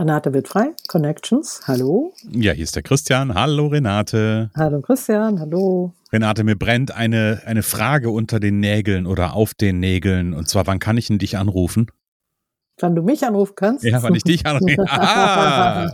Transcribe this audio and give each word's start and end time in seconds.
Renate 0.00 0.32
Wittfrei, 0.32 0.72
Connections, 0.88 1.60
hallo. 1.66 2.14
Ja, 2.32 2.54
hier 2.54 2.64
ist 2.64 2.74
der 2.74 2.82
Christian. 2.82 3.34
Hallo 3.34 3.66
Renate. 3.66 4.50
Hallo 4.56 4.80
Christian, 4.80 5.38
hallo. 5.38 5.92
Renate, 6.10 6.42
mir 6.42 6.56
brennt 6.56 6.96
eine, 6.96 7.42
eine 7.44 7.62
Frage 7.62 8.08
unter 8.08 8.40
den 8.40 8.60
Nägeln 8.60 9.06
oder 9.06 9.34
auf 9.34 9.52
den 9.52 9.78
Nägeln. 9.78 10.32
Und 10.32 10.48
zwar, 10.48 10.66
wann 10.66 10.78
kann 10.78 10.96
ich 10.96 11.08
denn 11.08 11.18
dich 11.18 11.36
anrufen? 11.36 11.90
Wann 12.78 12.94
du 12.94 13.02
mich 13.02 13.26
anrufen 13.26 13.52
kannst? 13.54 13.84
Ja, 13.84 14.02
wann 14.02 14.14
ich 14.14 14.24
dich 14.24 14.46
anrufe. 14.46 14.74
Ah. 14.88 15.92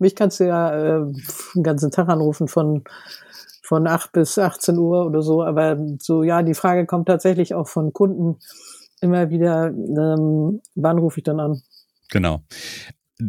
mich 0.00 0.14
kannst 0.14 0.40
du 0.40 0.44
ja 0.46 1.02
äh, 1.02 1.12
den 1.54 1.62
ganzen 1.62 1.90
Tag 1.90 2.08
anrufen 2.08 2.48
von, 2.48 2.84
von 3.60 3.86
8 3.86 4.12
bis 4.12 4.38
18 4.38 4.78
Uhr 4.78 5.04
oder 5.04 5.20
so. 5.20 5.42
Aber 5.42 5.76
so, 5.98 6.22
ja, 6.22 6.42
die 6.42 6.54
Frage 6.54 6.86
kommt 6.86 7.08
tatsächlich 7.08 7.52
auch 7.52 7.68
von 7.68 7.92
Kunden 7.92 8.38
immer 9.02 9.28
wieder, 9.28 9.66
ähm, 9.66 10.62
wann 10.74 10.96
rufe 10.96 11.20
ich 11.20 11.24
dann 11.24 11.38
an? 11.38 11.60
Genau. 12.10 12.42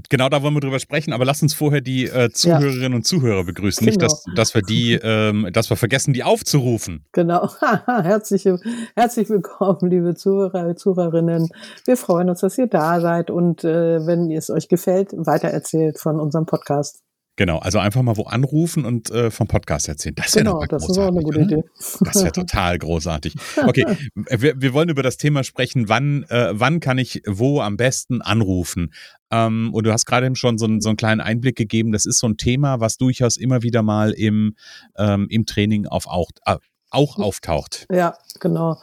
Genau 0.09 0.29
da 0.29 0.41
wollen 0.41 0.55
wir 0.55 0.61
drüber 0.61 0.79
sprechen, 0.79 1.13
aber 1.13 1.25
lass 1.25 1.43
uns 1.43 1.53
vorher 1.53 1.79
die 1.79 2.05
äh, 2.05 2.31
Zuhörerinnen 2.31 2.91
ja. 2.91 2.95
und 2.95 3.05
Zuhörer 3.05 3.43
begrüßen. 3.43 3.85
Genau. 3.85 3.91
Nicht, 3.91 4.01
dass, 4.01 4.25
dass 4.35 4.55
wir 4.55 4.63
die, 4.63 4.93
ähm, 4.93 5.47
dass 5.53 5.69
wir 5.69 5.77
vergessen, 5.77 6.11
die 6.11 6.23
aufzurufen. 6.23 7.05
Genau. 7.11 7.51
herzlich, 7.85 8.49
herzlich 8.95 9.29
willkommen, 9.29 9.91
liebe 9.91 10.15
Zuhörer, 10.15 10.75
Zuhörerinnen. 10.75 11.49
Wir 11.85 11.97
freuen 11.97 12.31
uns, 12.31 12.39
dass 12.41 12.57
ihr 12.57 12.65
da 12.65 12.99
seid 12.99 13.29
und 13.29 13.63
äh, 13.63 14.05
wenn 14.07 14.31
es 14.31 14.49
euch 14.49 14.69
gefällt, 14.69 15.11
weitererzählt 15.13 15.99
von 15.99 16.19
unserem 16.19 16.47
Podcast. 16.47 17.04
Genau, 17.37 17.59
also 17.59 17.79
einfach 17.79 18.01
mal 18.01 18.15
wo 18.15 18.23
anrufen 18.23 18.85
und 18.85 19.11
äh, 19.11 19.29
vom 19.29 19.47
Podcast 19.47 19.89
erzählen. 19.89 20.15
Das 20.15 20.35
wäre 20.35 20.45
genau, 20.45 20.65
das 20.65 20.87
ist 20.87 20.97
auch 20.97 21.07
eine 21.07 21.21
gute 21.21 21.41
Idee. 21.41 21.63
Das 21.99 22.23
wäre 22.23 22.31
total 22.31 22.79
großartig. 22.79 23.35
Okay, 23.57 23.85
wir, 24.15 24.61
wir 24.61 24.73
wollen 24.73 24.87
über 24.87 25.03
das 25.03 25.17
Thema 25.17 25.43
sprechen, 25.43 25.89
wann, 25.89 26.23
äh, 26.29 26.51
wann 26.53 26.79
kann 26.79 26.97
ich 26.97 27.23
wo 27.27 27.59
am 27.59 27.75
besten 27.75 28.21
anrufen? 28.21 28.93
Ähm, 29.31 29.73
und 29.73 29.85
du 29.85 29.91
hast 29.91 30.05
gerade 30.05 30.25
eben 30.25 30.35
schon 30.35 30.57
so, 30.57 30.65
einen, 30.65 30.79
so 30.79 30.89
einen 30.89 30.97
kleinen 30.97 31.19
Einblick 31.19 31.57
gegeben. 31.57 31.91
Das 31.91 32.05
ist 32.05 32.19
so 32.19 32.27
ein 32.27 32.37
Thema, 32.37 32.79
was 32.79 32.97
durchaus 32.97 33.35
immer 33.35 33.63
wieder 33.63 33.83
mal 33.83 34.11
im, 34.11 34.55
ähm, 34.97 35.27
im 35.29 35.45
Training 35.45 35.87
auf, 35.87 36.07
auch, 36.07 36.29
äh, 36.45 36.55
auch 36.95 37.17
auftaucht. 37.17 37.85
Ja, 37.91 38.17
genau. 38.39 38.77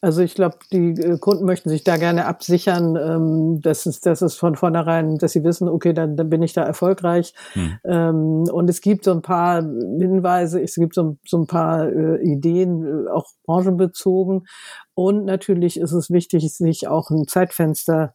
Also 0.00 0.22
ich 0.22 0.34
glaube, 0.34 0.58
die 0.72 0.90
äh, 0.92 1.18
Kunden 1.18 1.44
möchten 1.44 1.70
sich 1.70 1.84
da 1.84 1.96
gerne 1.96 2.26
absichern, 2.26 2.96
ähm, 2.96 3.60
dass, 3.60 3.86
es, 3.86 4.00
dass 4.00 4.22
es 4.22 4.36
von 4.36 4.54
vornherein, 4.54 5.18
dass 5.18 5.32
sie 5.32 5.44
wissen, 5.44 5.68
okay, 5.68 5.92
dann, 5.92 6.16
dann 6.16 6.30
bin 6.30 6.42
ich 6.42 6.52
da 6.52 6.62
erfolgreich. 6.62 7.34
Hm. 7.52 7.78
Ähm, 7.84 8.44
und 8.52 8.70
es 8.70 8.80
gibt 8.80 9.04
so 9.04 9.12
ein 9.12 9.22
paar 9.22 9.62
Hinweise, 9.62 10.62
es 10.62 10.76
gibt 10.76 10.94
so, 10.94 11.16
so 11.26 11.38
ein 11.38 11.46
paar 11.46 11.88
äh, 11.88 12.22
Ideen, 12.22 13.06
äh, 13.06 13.10
auch 13.10 13.26
branchenbezogen. 13.44 14.46
Und 14.94 15.24
natürlich 15.24 15.78
ist 15.80 15.92
es 15.92 16.10
wichtig, 16.10 16.52
sich 16.52 16.88
auch 16.88 17.10
ein 17.10 17.26
Zeitfenster 17.26 18.14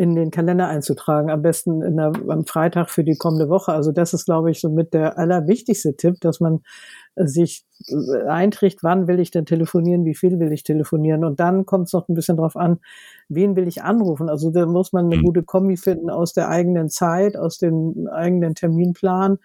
in 0.00 0.14
den 0.14 0.30
Kalender 0.30 0.66
einzutragen, 0.66 1.28
am 1.28 1.42
besten 1.42 1.82
in 1.82 1.98
der, 1.98 2.12
am 2.28 2.46
Freitag 2.46 2.88
für 2.88 3.04
die 3.04 3.18
kommende 3.18 3.50
Woche. 3.50 3.74
Also 3.74 3.92
das 3.92 4.14
ist, 4.14 4.24
glaube 4.24 4.50
ich, 4.50 4.58
so 4.58 4.70
mit 4.70 4.94
der 4.94 5.18
allerwichtigste 5.18 5.94
Tipp, 5.94 6.14
dass 6.22 6.40
man 6.40 6.60
sich 7.16 7.66
einträgt, 8.26 8.82
wann 8.82 9.08
will 9.08 9.20
ich 9.20 9.30
denn 9.30 9.44
telefonieren, 9.44 10.06
wie 10.06 10.14
viel 10.14 10.40
will 10.40 10.52
ich 10.52 10.62
telefonieren. 10.62 11.22
Und 11.22 11.38
dann 11.38 11.66
kommt 11.66 11.88
es 11.88 11.92
noch 11.92 12.08
ein 12.08 12.14
bisschen 12.14 12.38
drauf 12.38 12.56
an, 12.56 12.78
wen 13.28 13.56
will 13.56 13.68
ich 13.68 13.82
anrufen. 13.82 14.30
Also 14.30 14.50
da 14.50 14.64
muss 14.64 14.94
man 14.94 15.04
eine 15.04 15.18
mhm. 15.18 15.22
gute 15.22 15.42
Kombi 15.42 15.76
finden 15.76 16.08
aus 16.08 16.32
der 16.32 16.48
eigenen 16.48 16.88
Zeit, 16.88 17.36
aus 17.36 17.58
dem 17.58 18.08
eigenen 18.10 18.54
Terminplan 18.54 19.36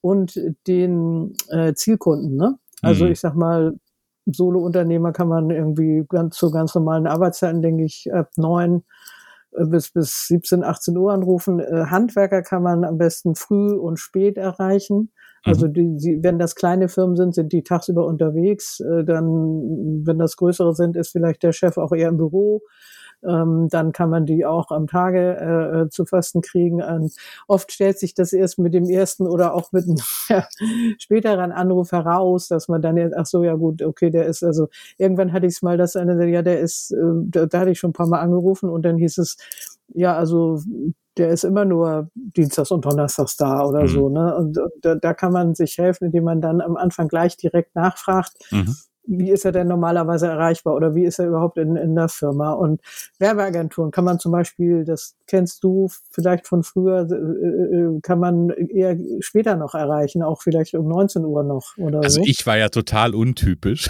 und 0.00 0.40
den 0.66 1.34
äh, 1.50 1.74
Zielkunden. 1.74 2.34
Ne? 2.34 2.58
Also 2.82 3.04
mhm. 3.04 3.12
ich 3.12 3.20
sag 3.20 3.36
mal, 3.36 3.74
Solo-Unternehmer 4.26 5.12
kann 5.12 5.28
man 5.28 5.50
irgendwie 5.50 6.04
ganz 6.08 6.36
zu 6.36 6.50
ganz 6.50 6.74
normalen 6.74 7.06
Arbeitszeiten, 7.06 7.62
denke 7.62 7.84
ich, 7.84 8.12
ab 8.12 8.30
neun 8.36 8.78
äh, 8.78 8.82
bis, 9.52 9.90
bis 9.90 10.26
17, 10.28 10.64
18 10.64 10.96
Uhr 10.96 11.12
anrufen. 11.12 11.60
Äh, 11.60 11.86
Handwerker 11.86 12.42
kann 12.42 12.62
man 12.62 12.84
am 12.84 12.98
besten 12.98 13.34
früh 13.34 13.72
und 13.72 13.98
spät 13.98 14.36
erreichen. 14.36 15.12
Also 15.42 15.66
mhm. 15.68 15.72
die, 15.72 15.96
die, 15.96 16.18
wenn 16.22 16.38
das 16.38 16.54
kleine 16.54 16.88
Firmen 16.88 17.16
sind, 17.16 17.34
sind 17.34 17.52
die 17.52 17.62
tagsüber 17.62 18.06
unterwegs. 18.06 18.80
Äh, 18.80 19.04
dann, 19.04 20.04
wenn 20.04 20.18
das 20.18 20.36
größere 20.36 20.74
sind, 20.74 20.96
ist 20.96 21.12
vielleicht 21.12 21.42
der 21.42 21.52
Chef 21.52 21.78
auch 21.78 21.92
eher 21.92 22.08
im 22.08 22.16
Büro. 22.16 22.62
Ähm, 23.26 23.68
dann 23.70 23.92
kann 23.92 24.10
man 24.10 24.26
die 24.26 24.46
auch 24.46 24.70
am 24.70 24.86
Tage 24.86 25.84
äh, 25.86 25.90
zu 25.90 26.04
fasten 26.04 26.40
kriegen. 26.40 26.82
Und 26.82 27.12
oft 27.46 27.72
stellt 27.72 27.98
sich 27.98 28.14
das 28.14 28.32
erst 28.32 28.58
mit 28.58 28.74
dem 28.74 28.88
ersten 28.88 29.26
oder 29.26 29.54
auch 29.54 29.72
mit 29.72 29.84
einem 29.84 29.98
ja, 30.28 30.46
späteren 30.98 31.52
Anruf 31.52 31.92
heraus, 31.92 32.48
dass 32.48 32.68
man 32.68 32.82
dann 32.82 32.96
jetzt, 32.96 33.16
ach 33.16 33.26
so, 33.26 33.44
ja 33.44 33.54
gut, 33.54 33.82
okay, 33.82 34.10
der 34.10 34.26
ist, 34.26 34.42
also 34.42 34.68
irgendwann 34.98 35.32
hatte 35.32 35.46
ich 35.46 35.54
es 35.54 35.62
mal, 35.62 35.76
dass 35.76 35.96
eine, 35.96 36.26
ja, 36.28 36.42
der 36.42 36.60
ist, 36.60 36.92
äh, 36.92 36.96
da, 37.24 37.46
da 37.46 37.60
hatte 37.60 37.70
ich 37.70 37.78
schon 37.78 37.90
ein 37.90 37.94
paar 37.94 38.08
Mal 38.08 38.20
angerufen 38.20 38.70
und 38.70 38.82
dann 38.82 38.96
hieß 38.96 39.18
es, 39.18 39.36
ja, 39.92 40.16
also 40.16 40.60
der 41.16 41.30
ist 41.30 41.44
immer 41.44 41.64
nur 41.64 42.08
Dienstags 42.14 42.70
und 42.70 42.84
Donnerstags 42.84 43.36
da 43.36 43.64
oder 43.64 43.82
mhm. 43.82 43.88
so. 43.88 44.08
Ne? 44.08 44.34
Und, 44.36 44.58
und 44.58 44.72
da, 44.82 44.94
da, 44.94 45.12
kann 45.12 45.32
man 45.32 45.54
sich 45.54 45.76
helfen, 45.76 46.06
indem 46.06 46.24
man 46.24 46.40
dann 46.40 46.60
am 46.60 46.76
Anfang 46.76 47.08
gleich 47.08 47.36
direkt 47.36 47.74
nachfragt, 47.74 48.32
mhm 48.50 48.76
wie 49.10 49.30
ist 49.30 49.44
er 49.44 49.52
denn 49.52 49.66
normalerweise 49.66 50.28
erreichbar 50.28 50.74
oder 50.74 50.94
wie 50.94 51.04
ist 51.04 51.18
er 51.18 51.26
überhaupt 51.26 51.58
in, 51.58 51.76
in 51.76 51.94
der 51.94 52.08
Firma? 52.08 52.52
Und 52.52 52.80
Werbeagenturen 53.18 53.90
kann 53.90 54.04
man 54.04 54.20
zum 54.20 54.32
Beispiel, 54.32 54.84
das 54.84 55.16
kennst 55.26 55.64
du 55.64 55.88
vielleicht 56.10 56.46
von 56.46 56.62
früher, 56.62 57.08
äh, 57.10 57.14
äh, 57.14 58.00
kann 58.02 58.20
man 58.20 58.50
eher 58.50 58.96
später 59.20 59.56
noch 59.56 59.74
erreichen, 59.74 60.22
auch 60.22 60.42
vielleicht 60.42 60.74
um 60.74 60.88
19 60.88 61.24
Uhr 61.24 61.42
noch 61.42 61.76
oder 61.76 62.02
also 62.02 62.20
so. 62.20 62.26
ich 62.26 62.46
war 62.46 62.56
ja 62.56 62.68
total 62.68 63.14
untypisch. 63.14 63.88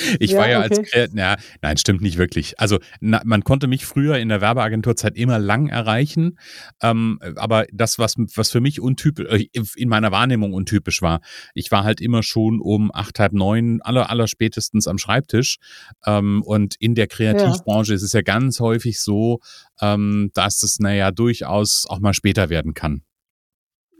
Ich 0.18 0.32
ja, 0.32 0.38
war 0.38 0.48
ja 0.48 0.58
okay. 0.64 0.78
als 0.78 0.90
Kreativ, 0.90 1.18
ja, 1.18 1.36
nein, 1.62 1.76
stimmt 1.76 2.02
nicht 2.02 2.18
wirklich. 2.18 2.58
Also 2.58 2.78
na, 3.00 3.22
man 3.24 3.44
konnte 3.44 3.66
mich 3.66 3.86
früher 3.86 4.18
in 4.18 4.28
der 4.28 4.40
Werbeagenturzeit 4.40 5.16
immer 5.16 5.38
lang 5.38 5.68
erreichen, 5.68 6.38
ähm, 6.82 7.18
aber 7.36 7.66
das, 7.72 7.98
was, 7.98 8.16
was 8.16 8.50
für 8.50 8.60
mich 8.60 8.80
untypisch, 8.80 9.26
äh, 9.30 9.46
in 9.76 9.88
meiner 9.88 10.10
Wahrnehmung 10.10 10.52
untypisch 10.52 11.00
war, 11.02 11.20
ich 11.54 11.70
war 11.70 11.84
halt 11.84 12.00
immer 12.00 12.22
schon 12.22 12.60
um 12.60 12.90
acht, 12.92 13.18
halb 13.18 13.32
neun, 13.32 13.80
aller, 13.82 14.10
aller 14.10 14.26
spätestens 14.26 14.86
am 14.86 14.98
Schreibtisch 14.98 15.58
ähm, 16.06 16.42
und 16.44 16.76
in 16.78 16.94
der 16.94 17.06
Kreativbranche 17.06 17.92
ja. 17.92 17.96
ist 17.96 18.02
es 18.02 18.12
ja 18.12 18.22
ganz 18.22 18.60
häufig 18.60 19.00
so, 19.00 19.40
ähm, 19.80 20.30
dass 20.34 20.62
es 20.62 20.78
naja 20.80 21.10
durchaus 21.10 21.86
auch 21.88 22.00
mal 22.00 22.14
später 22.14 22.50
werden 22.50 22.74
kann 22.74 23.02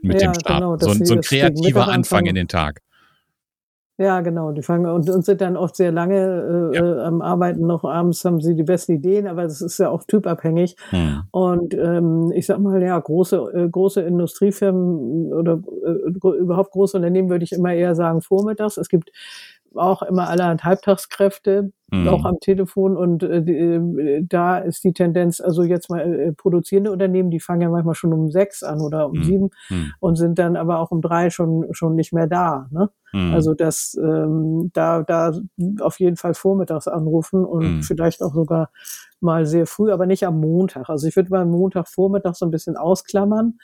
mit 0.01 0.21
ja, 0.21 0.31
dem 0.31 0.39
Start. 0.39 0.59
Genau, 0.59 0.77
so, 0.77 1.05
so 1.05 1.13
ein 1.13 1.21
kreativer 1.21 1.87
Anfang 1.87 2.25
in 2.25 2.35
den 2.35 2.47
Tag. 2.47 2.81
Ja, 4.01 4.21
genau. 4.21 4.51
Die 4.51 4.63
fangen 4.63 4.87
und, 4.87 5.07
und 5.07 5.23
sind 5.23 5.41
dann 5.41 5.55
oft 5.55 5.75
sehr 5.75 5.91
lange 5.91 6.71
äh, 6.73 6.75
ja. 6.75 6.83
äh, 6.83 7.03
am 7.03 7.21
Arbeiten 7.21 7.67
noch. 7.67 7.83
Abends 7.83 8.25
haben 8.25 8.41
sie 8.41 8.55
die 8.55 8.63
besten 8.63 8.93
Ideen, 8.93 9.27
aber 9.27 9.43
das 9.43 9.61
ist 9.61 9.77
ja 9.77 9.89
auch 9.89 10.03
typabhängig. 10.03 10.75
Hm. 10.89 11.21
Und 11.29 11.75
ähm, 11.75 12.31
ich 12.33 12.47
sag 12.47 12.59
mal, 12.59 12.81
ja, 12.81 12.97
große, 12.97 13.37
äh, 13.53 13.69
große 13.69 14.01
Industriefirmen 14.01 15.31
oder 15.33 15.61
äh, 15.85 16.29
überhaupt 16.39 16.71
große 16.71 16.97
Unternehmen 16.97 17.29
würde 17.29 17.43
ich 17.43 17.51
immer 17.51 17.73
eher 17.73 17.93
sagen 17.93 18.21
vormittags. 18.21 18.77
Es 18.77 18.89
gibt 18.89 19.11
auch 19.75 20.01
immer 20.01 20.29
allerhand 20.29 20.63
Halbtagskräfte, 20.63 21.71
mhm. 21.91 22.07
auch 22.07 22.25
am 22.25 22.39
Telefon. 22.39 22.97
Und 22.97 23.23
äh, 23.23 23.37
äh, 23.37 24.25
da 24.27 24.57
ist 24.57 24.83
die 24.83 24.93
Tendenz, 24.93 25.39
also 25.39 25.63
jetzt 25.63 25.89
mal 25.89 26.01
äh, 26.01 26.31
produzierende 26.33 26.91
Unternehmen, 26.91 27.31
die 27.31 27.39
fangen 27.39 27.61
ja 27.61 27.69
manchmal 27.69 27.95
schon 27.95 28.13
um 28.13 28.31
sechs 28.31 28.63
an 28.63 28.81
oder 28.81 29.07
um 29.07 29.17
mhm. 29.17 29.23
sieben 29.23 29.49
mhm. 29.69 29.93
und 29.99 30.15
sind 30.15 30.39
dann 30.39 30.55
aber 30.55 30.79
auch 30.79 30.91
um 30.91 31.01
drei 31.01 31.29
schon, 31.29 31.67
schon 31.71 31.95
nicht 31.95 32.13
mehr 32.13 32.27
da. 32.27 32.67
Ne? 32.71 32.89
Mhm. 33.13 33.33
Also 33.33 33.53
das 33.53 33.97
ähm, 34.01 34.71
da, 34.73 35.03
da 35.03 35.33
auf 35.79 35.99
jeden 35.99 36.17
Fall 36.17 36.33
vormittags 36.33 36.87
anrufen 36.87 37.45
und 37.45 37.77
mhm. 37.77 37.83
vielleicht 37.83 38.21
auch 38.21 38.33
sogar 38.33 38.69
mal 39.21 39.45
sehr 39.45 39.65
früh, 39.65 39.91
aber 39.91 40.05
nicht 40.05 40.25
am 40.25 40.39
Montag. 40.39 40.89
Also 40.89 41.07
ich 41.07 41.15
würde 41.15 41.29
mal 41.29 41.45
Montagvormittag 41.45 42.35
so 42.35 42.45
ein 42.45 42.51
bisschen 42.51 42.75
ausklammern. 42.75 43.57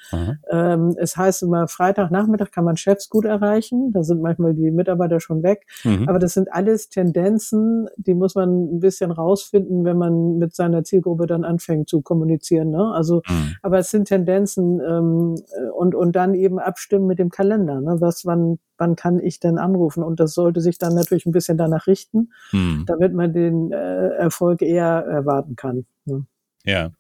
Ähm, 0.50 0.95
es 0.98 1.18
heißt 1.18 1.44
immer, 1.44 1.68
Freitagnachmittag 1.68 2.51
kann 2.51 2.63
man 2.63 2.77
Chefs 2.77 3.09
gut 3.09 3.25
erreichen. 3.25 3.92
Da 3.92 4.04
sind 4.04 4.21
manchmal 4.21 4.54
die 4.54 4.71
Mitarbeiter 4.71 5.19
schon 5.19 5.44
weg. 5.44 5.65
Mhm. 5.83 6.07
Aber 6.07 6.19
das 6.19 6.33
sind 6.33 6.51
alles 6.51 6.89
Tendenzen, 6.89 7.88
die 7.98 8.13
muss 8.13 8.36
man 8.36 8.77
ein 8.77 8.80
bisschen 8.80 9.12
rausfinden, 9.12 9.83
wenn 9.83 9.98
man 9.98 10.38
mit 10.38 10.56
seiner 10.56 10.83
Zielgruppe 10.83 11.25
dann 11.27 11.44
anfängt 11.44 11.89
zu 11.89 12.01
kommunizieren. 12.01 12.69
Ne? 12.69 12.92
Also, 12.94 13.21
mhm. 13.27 13.56
aber 13.62 13.80
es 13.80 13.89
sind 13.89 14.07
Tendenzen 14.07 14.80
ähm, 14.80 15.36
und, 15.75 15.95
und 15.95 16.15
dann 16.15 16.33
eben 16.33 16.60
abstimmen 16.60 17.07
mit 17.07 17.19
dem 17.19 17.30
Kalender. 17.30 17.81
Ne? 17.81 17.98
Was, 18.00 18.25
wann, 18.25 18.60
wann 18.77 18.95
kann 18.95 19.19
ich 19.19 19.39
denn 19.39 19.57
anrufen? 19.57 20.03
Und 20.03 20.19
das 20.19 20.33
sollte 20.33 20.62
sich 20.62 20.77
dann 20.77 20.95
natürlich 20.95 21.25
ein 21.25 21.31
bisschen 21.31 21.57
danach 21.57 21.88
richten, 21.88 22.31
mhm. 22.51 22.85
damit 22.88 23.13
man 23.13 23.33
den 23.33 23.71
äh, 23.71 24.09
Erfolg 24.09 24.62
eher 24.62 25.06
erwarten 25.07 25.56
kann. 25.56 25.85
Ne? 26.06 26.25
Ja, 26.68 26.92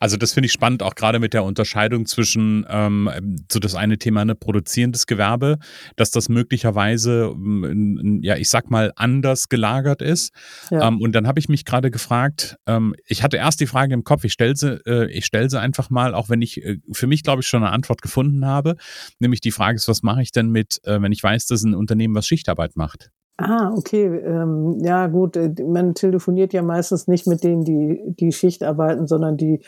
also 0.00 0.18
das 0.18 0.34
finde 0.34 0.48
ich 0.48 0.52
spannend, 0.52 0.82
auch 0.82 0.94
gerade 0.94 1.18
mit 1.18 1.32
der 1.32 1.42
Unterscheidung 1.42 2.04
zwischen 2.04 2.66
ähm, 2.68 3.08
so 3.50 3.58
das 3.58 3.74
eine 3.74 3.96
Thema 3.96 4.22
ne, 4.26 4.34
produzierendes 4.34 5.06
Gewerbe, 5.06 5.56
dass 5.96 6.10
das 6.10 6.28
möglicherweise, 6.28 7.32
ähm, 7.34 8.20
ja, 8.22 8.36
ich 8.36 8.50
sag 8.50 8.70
mal, 8.70 8.92
anders 8.96 9.48
gelagert 9.48 10.02
ist. 10.02 10.34
Ja. 10.70 10.86
Ähm, 10.86 11.00
und 11.00 11.12
dann 11.12 11.26
habe 11.26 11.38
ich 11.40 11.48
mich 11.48 11.64
gerade 11.64 11.90
gefragt, 11.90 12.58
ähm, 12.66 12.94
ich 13.06 13.22
hatte 13.22 13.38
erst 13.38 13.60
die 13.60 13.66
Frage 13.66 13.94
im 13.94 14.04
Kopf, 14.04 14.24
ich 14.24 14.34
stelle 14.34 14.54
sie, 14.54 14.78
äh, 14.84 15.10
ich 15.10 15.24
stelle 15.24 15.48
sie 15.48 15.58
einfach 15.58 15.88
mal, 15.88 16.14
auch 16.14 16.28
wenn 16.28 16.42
ich 16.42 16.62
äh, 16.62 16.76
für 16.92 17.06
mich, 17.06 17.22
glaube 17.22 17.40
ich, 17.40 17.48
schon 17.48 17.62
eine 17.62 17.72
Antwort 17.72 18.02
gefunden 18.02 18.44
habe. 18.44 18.76
Nämlich 19.20 19.40
die 19.40 19.52
Frage 19.52 19.76
ist, 19.76 19.88
was 19.88 20.02
mache 20.02 20.20
ich 20.20 20.32
denn 20.32 20.50
mit, 20.50 20.80
äh, 20.84 21.00
wenn 21.00 21.12
ich 21.12 21.22
weiß, 21.22 21.46
dass 21.46 21.62
ein 21.62 21.74
Unternehmen 21.74 22.14
was 22.14 22.26
Schichtarbeit 22.26 22.76
macht? 22.76 23.10
Ah, 23.40 23.72
okay. 23.76 24.04
Ähm, 24.04 24.78
ja, 24.82 25.06
gut. 25.06 25.36
Äh, 25.36 25.54
man 25.64 25.94
telefoniert 25.94 26.52
ja 26.52 26.62
meistens 26.62 27.06
nicht 27.06 27.28
mit 27.28 27.44
denen, 27.44 27.62
die 27.62 28.00
die 28.18 28.32
Schicht 28.32 28.64
arbeiten, 28.64 29.06
sondern 29.06 29.36
die, 29.36 29.62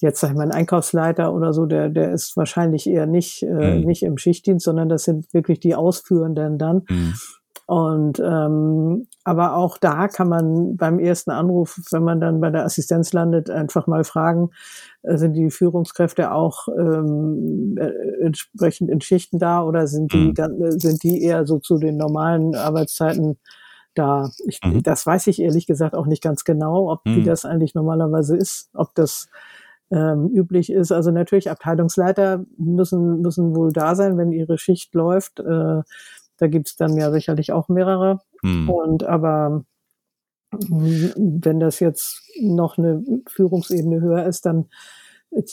jetzt 0.00 0.20
sag 0.20 0.30
ich 0.30 0.36
mal, 0.36 0.42
ein 0.42 0.52
Einkaufsleiter 0.52 1.32
oder 1.32 1.54
so, 1.54 1.64
der, 1.64 1.88
der 1.88 2.12
ist 2.12 2.36
wahrscheinlich 2.36 2.86
eher 2.86 3.06
nicht, 3.06 3.42
äh, 3.42 3.78
mhm. 3.78 3.86
nicht 3.86 4.02
im 4.02 4.18
Schichtdienst, 4.18 4.66
sondern 4.66 4.90
das 4.90 5.04
sind 5.04 5.32
wirklich 5.32 5.58
die 5.58 5.74
Ausführenden 5.74 6.58
dann. 6.58 6.82
Mhm. 6.88 7.14
Und 7.66 8.20
ähm, 8.20 9.06
aber 9.24 9.56
auch 9.56 9.78
da 9.78 10.08
kann 10.08 10.28
man 10.28 10.76
beim 10.76 10.98
ersten 10.98 11.30
Anruf, 11.30 11.80
wenn 11.90 12.04
man 12.04 12.20
dann 12.20 12.40
bei 12.40 12.50
der 12.50 12.64
Assistenz 12.64 13.14
landet, 13.14 13.48
einfach 13.48 13.86
mal 13.86 14.04
fragen, 14.04 14.50
äh, 15.02 15.16
sind 15.16 15.32
die 15.32 15.50
Führungskräfte 15.50 16.32
auch 16.32 16.68
ähm, 16.68 17.76
äh, 17.78 18.22
entsprechend 18.22 18.90
in 18.90 19.00
Schichten 19.00 19.38
da 19.38 19.62
oder 19.62 19.86
sind 19.86 20.12
die 20.12 20.34
mhm. 20.36 20.78
sind 20.78 21.02
die 21.02 21.22
eher 21.22 21.46
so 21.46 21.58
zu 21.58 21.78
den 21.78 21.96
normalen 21.96 22.54
Arbeitszeiten 22.54 23.38
da? 23.94 24.30
Ich, 24.46 24.60
mhm. 24.62 24.82
Das 24.82 25.06
weiß 25.06 25.26
ich 25.28 25.40
ehrlich 25.40 25.66
gesagt 25.66 25.94
auch 25.94 26.06
nicht 26.06 26.22
ganz 26.22 26.44
genau, 26.44 26.92
ob 26.92 27.06
mhm. 27.06 27.16
wie 27.16 27.22
das 27.24 27.46
eigentlich 27.46 27.74
normalerweise 27.74 28.36
ist, 28.36 28.68
ob 28.74 28.94
das 28.94 29.28
ähm, 29.90 30.28
üblich 30.34 30.70
ist. 30.70 30.92
Also 30.92 31.10
natürlich 31.12 31.50
Abteilungsleiter 31.50 32.44
müssen 32.58 33.22
müssen 33.22 33.56
wohl 33.56 33.72
da 33.72 33.94
sein, 33.94 34.18
wenn 34.18 34.32
ihre 34.32 34.58
Schicht 34.58 34.94
läuft. 34.94 35.40
Äh, 35.40 35.82
da 36.38 36.46
gibt's 36.46 36.76
dann 36.76 36.96
ja 36.96 37.10
sicherlich 37.10 37.52
auch 37.52 37.68
mehrere. 37.68 38.20
Mhm. 38.42 38.68
Und 38.68 39.04
aber 39.04 39.64
wenn 40.50 41.60
das 41.60 41.80
jetzt 41.80 42.22
noch 42.40 42.78
eine 42.78 43.02
Führungsebene 43.28 44.00
höher 44.00 44.24
ist, 44.24 44.46
dann 44.46 44.66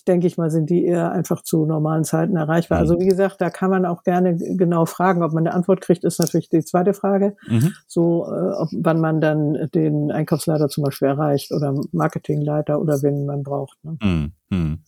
denke 0.08 0.28
ich 0.28 0.38
mal, 0.38 0.52
sind 0.52 0.70
die 0.70 0.86
eher 0.86 1.12
einfach 1.12 1.42
zu 1.42 1.66
normalen 1.66 2.04
Zeiten 2.04 2.36
erreichbar. 2.36 2.78
Mhm. 2.78 2.82
Also 2.82 3.00
wie 3.00 3.08
gesagt, 3.08 3.42
da 3.42 3.50
kann 3.50 3.72
man 3.72 3.86
auch 3.86 4.04
gerne 4.04 4.36
genau 4.38 4.86
fragen, 4.86 5.24
ob 5.24 5.34
man 5.34 5.48
eine 5.48 5.56
Antwort 5.56 5.82
kriegt, 5.82 6.04
ist 6.04 6.20
natürlich 6.20 6.50
die 6.50 6.64
zweite 6.64 6.94
Frage. 6.94 7.36
Mhm. 7.48 7.74
So, 7.88 8.26
äh, 8.26 8.52
ob, 8.54 8.70
wann 8.74 9.00
man 9.00 9.22
dann 9.22 9.70
den 9.74 10.12
Einkaufsleiter 10.12 10.70
zum 10.70 10.84
Beispiel 10.84 11.08
erreicht 11.08 11.52
oder 11.52 11.74
Marketingleiter 11.92 12.80
oder 12.80 13.02
wen 13.02 13.26
man 13.26 13.44
braucht. 13.44 13.84
Ne? 13.84 13.98
Mhm. 14.02 14.32
Mhm. 14.52 14.80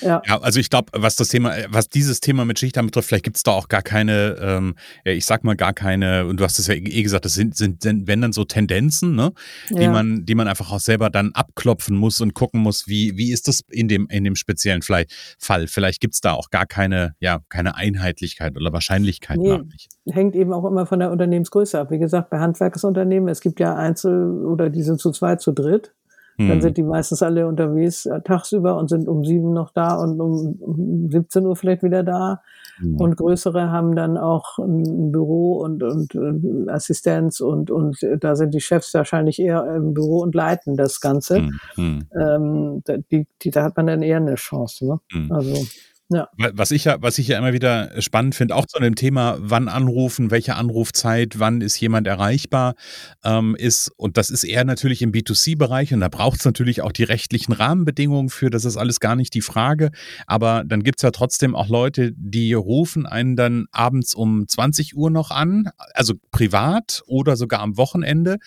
Ja. 0.00 0.22
ja, 0.26 0.40
also 0.40 0.60
ich 0.60 0.70
glaube, 0.70 0.88
was 0.94 1.16
das 1.16 1.28
Thema, 1.28 1.54
was 1.68 1.88
dieses 1.88 2.20
Thema 2.20 2.44
mit 2.44 2.58
Schichtern 2.58 2.86
betrifft, 2.86 3.08
vielleicht 3.08 3.24
gibt 3.24 3.36
es 3.36 3.42
da 3.42 3.52
auch 3.52 3.68
gar 3.68 3.82
keine, 3.82 4.36
ähm, 4.40 4.74
ich 5.04 5.26
sag 5.26 5.44
mal 5.44 5.56
gar 5.56 5.72
keine, 5.72 6.26
und 6.26 6.40
du 6.40 6.44
hast 6.44 6.58
es 6.58 6.66
ja 6.66 6.74
eh 6.74 7.02
gesagt, 7.02 7.24
das 7.24 7.34
sind, 7.34 7.56
sind, 7.56 7.82
sind 7.82 8.06
wenn 8.06 8.20
dann 8.20 8.32
so 8.32 8.44
Tendenzen, 8.44 9.14
ne, 9.14 9.32
die 9.70 9.82
ja. 9.82 9.90
man, 9.90 10.24
die 10.24 10.34
man 10.34 10.48
einfach 10.48 10.72
auch 10.72 10.80
selber 10.80 11.10
dann 11.10 11.32
abklopfen 11.32 11.96
muss 11.96 12.20
und 12.20 12.34
gucken 12.34 12.60
muss, 12.60 12.86
wie, 12.86 13.16
wie 13.16 13.32
ist 13.32 13.48
das 13.48 13.60
in 13.70 13.88
dem, 13.88 14.06
in 14.08 14.24
dem 14.24 14.36
speziellen 14.36 14.82
Fall. 14.82 15.06
Vielleicht 15.38 16.00
gibt 16.00 16.14
es 16.14 16.20
da 16.20 16.32
auch 16.32 16.50
gar 16.50 16.66
keine, 16.66 17.14
ja, 17.20 17.40
keine 17.48 17.76
Einheitlichkeit 17.76 18.56
oder 18.56 18.72
Wahrscheinlichkeit 18.72 19.38
nee, 19.38 19.58
nicht. 19.58 19.88
Hängt 20.08 20.36
eben 20.36 20.52
auch 20.52 20.64
immer 20.64 20.86
von 20.86 21.00
der 21.00 21.10
Unternehmensgröße 21.10 21.78
ab. 21.78 21.90
Wie 21.90 21.98
gesagt, 21.98 22.30
bei 22.30 22.38
Handwerkersunternehmen, 22.38 23.28
es 23.28 23.40
gibt 23.40 23.60
ja 23.60 23.74
Einzel- 23.74 24.44
oder 24.46 24.70
die 24.70 24.82
sind 24.82 25.00
zu 25.00 25.10
zweit, 25.10 25.40
zu 25.40 25.52
dritt. 25.52 25.92
Dann 26.38 26.48
hm. 26.48 26.60
sind 26.60 26.76
die 26.76 26.82
meistens 26.82 27.22
alle 27.22 27.46
unterwegs 27.46 28.04
äh, 28.04 28.20
tagsüber 28.20 28.76
und 28.76 28.88
sind 28.88 29.08
um 29.08 29.24
sieben 29.24 29.52
noch 29.52 29.70
da 29.70 29.96
und 29.96 30.20
um 30.20 31.08
17 31.10 31.46
Uhr 31.46 31.56
vielleicht 31.56 31.82
wieder 31.82 32.02
da. 32.02 32.42
Mhm. 32.78 33.00
Und 33.00 33.16
größere 33.16 33.70
haben 33.70 33.96
dann 33.96 34.18
auch 34.18 34.58
ein 34.58 35.12
Büro 35.12 35.54
und, 35.58 35.82
und, 35.82 36.14
und, 36.14 36.68
Assistenz 36.68 37.40
und, 37.40 37.70
und 37.70 37.98
da 38.20 38.36
sind 38.36 38.52
die 38.52 38.60
Chefs 38.60 38.92
wahrscheinlich 38.92 39.38
eher 39.38 39.64
im 39.74 39.94
Büro 39.94 40.20
und 40.20 40.34
leiten 40.34 40.76
das 40.76 41.00
Ganze. 41.00 41.48
Mhm. 41.76 42.06
Ähm, 42.14 42.82
die, 43.10 43.26
die, 43.42 43.50
da 43.50 43.62
hat 43.62 43.76
man 43.76 43.86
dann 43.86 44.02
eher 44.02 44.18
eine 44.18 44.34
Chance. 44.34 44.86
Ne? 44.86 45.00
Mhm. 45.12 45.32
Also 45.32 45.66
ja. 46.08 46.28
Was 46.36 46.70
ich 46.70 46.84
ja, 46.84 46.96
was 47.00 47.18
ich 47.18 47.28
ja 47.28 47.38
immer 47.38 47.52
wieder 47.52 48.00
spannend 48.00 48.34
finde, 48.34 48.54
auch 48.54 48.66
zu 48.66 48.78
dem 48.78 48.94
Thema, 48.94 49.38
wann 49.40 49.68
anrufen, 49.68 50.30
welche 50.30 50.54
Anrufzeit, 50.54 51.38
wann 51.38 51.60
ist 51.60 51.80
jemand 51.80 52.06
erreichbar, 52.06 52.74
ähm, 53.24 53.56
ist, 53.56 53.90
und 53.96 54.16
das 54.16 54.30
ist 54.30 54.44
eher 54.44 54.64
natürlich 54.64 55.02
im 55.02 55.10
B2C-Bereich 55.10 55.92
und 55.92 56.00
da 56.00 56.08
braucht 56.08 56.38
es 56.38 56.44
natürlich 56.44 56.82
auch 56.82 56.92
die 56.92 57.02
rechtlichen 57.04 57.52
Rahmenbedingungen 57.52 58.28
für, 58.28 58.50
das 58.50 58.64
ist 58.64 58.76
alles 58.76 59.00
gar 59.00 59.16
nicht 59.16 59.34
die 59.34 59.40
Frage. 59.40 59.90
Aber 60.28 60.62
dann 60.64 60.84
gibt 60.84 60.98
es 60.98 61.02
ja 61.02 61.10
trotzdem 61.10 61.56
auch 61.56 61.68
Leute, 61.68 62.12
die 62.16 62.54
rufen 62.54 63.06
einen 63.06 63.34
dann 63.34 63.66
abends 63.72 64.14
um 64.14 64.46
20 64.46 64.96
Uhr 64.96 65.10
noch 65.10 65.32
an, 65.32 65.70
also 65.94 66.14
privat 66.30 67.02
oder 67.06 67.36
sogar 67.36 67.60
am 67.60 67.76
Wochenende. 67.76 68.38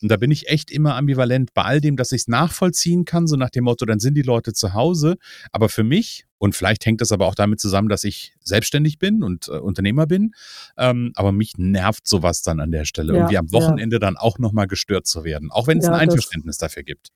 Und 0.00 0.10
da 0.10 0.16
bin 0.16 0.30
ich 0.30 0.48
echt 0.48 0.70
immer 0.70 0.96
ambivalent 0.96 1.54
bei 1.54 1.62
all 1.62 1.80
dem, 1.80 1.96
dass 1.96 2.12
ich 2.12 2.22
es 2.22 2.28
nachvollziehen 2.28 3.04
kann, 3.04 3.26
so 3.26 3.36
nach 3.36 3.50
dem 3.50 3.64
Motto, 3.64 3.84
dann 3.86 4.00
sind 4.00 4.14
die 4.14 4.22
Leute 4.22 4.52
zu 4.52 4.74
Hause. 4.74 5.16
Aber 5.52 5.68
für 5.68 5.84
mich, 5.84 6.26
und 6.42 6.56
vielleicht 6.56 6.84
hängt 6.86 7.00
das 7.00 7.12
aber 7.12 7.28
auch 7.28 7.36
damit 7.36 7.60
zusammen, 7.60 7.88
dass 7.88 8.02
ich 8.02 8.34
selbstständig 8.40 8.98
bin 8.98 9.22
und 9.22 9.46
äh, 9.46 9.58
Unternehmer 9.58 10.08
bin, 10.08 10.34
ähm, 10.76 11.12
aber 11.14 11.30
mich 11.30 11.56
nervt 11.56 12.08
sowas 12.08 12.42
dann 12.42 12.58
an 12.58 12.72
der 12.72 12.84
Stelle, 12.84 13.12
ja, 13.12 13.18
irgendwie 13.20 13.38
am 13.38 13.52
Wochenende 13.52 13.96
ja. 13.96 14.00
dann 14.00 14.16
auch 14.16 14.40
nochmal 14.40 14.66
gestört 14.66 15.06
zu 15.06 15.22
werden, 15.22 15.52
auch 15.52 15.68
wenn 15.68 15.78
es 15.78 15.86
ja, 15.86 15.92
ein 15.92 16.00
Einverständnis 16.00 16.58
das, 16.58 16.70
dafür 16.70 16.82
gibt. 16.82 17.10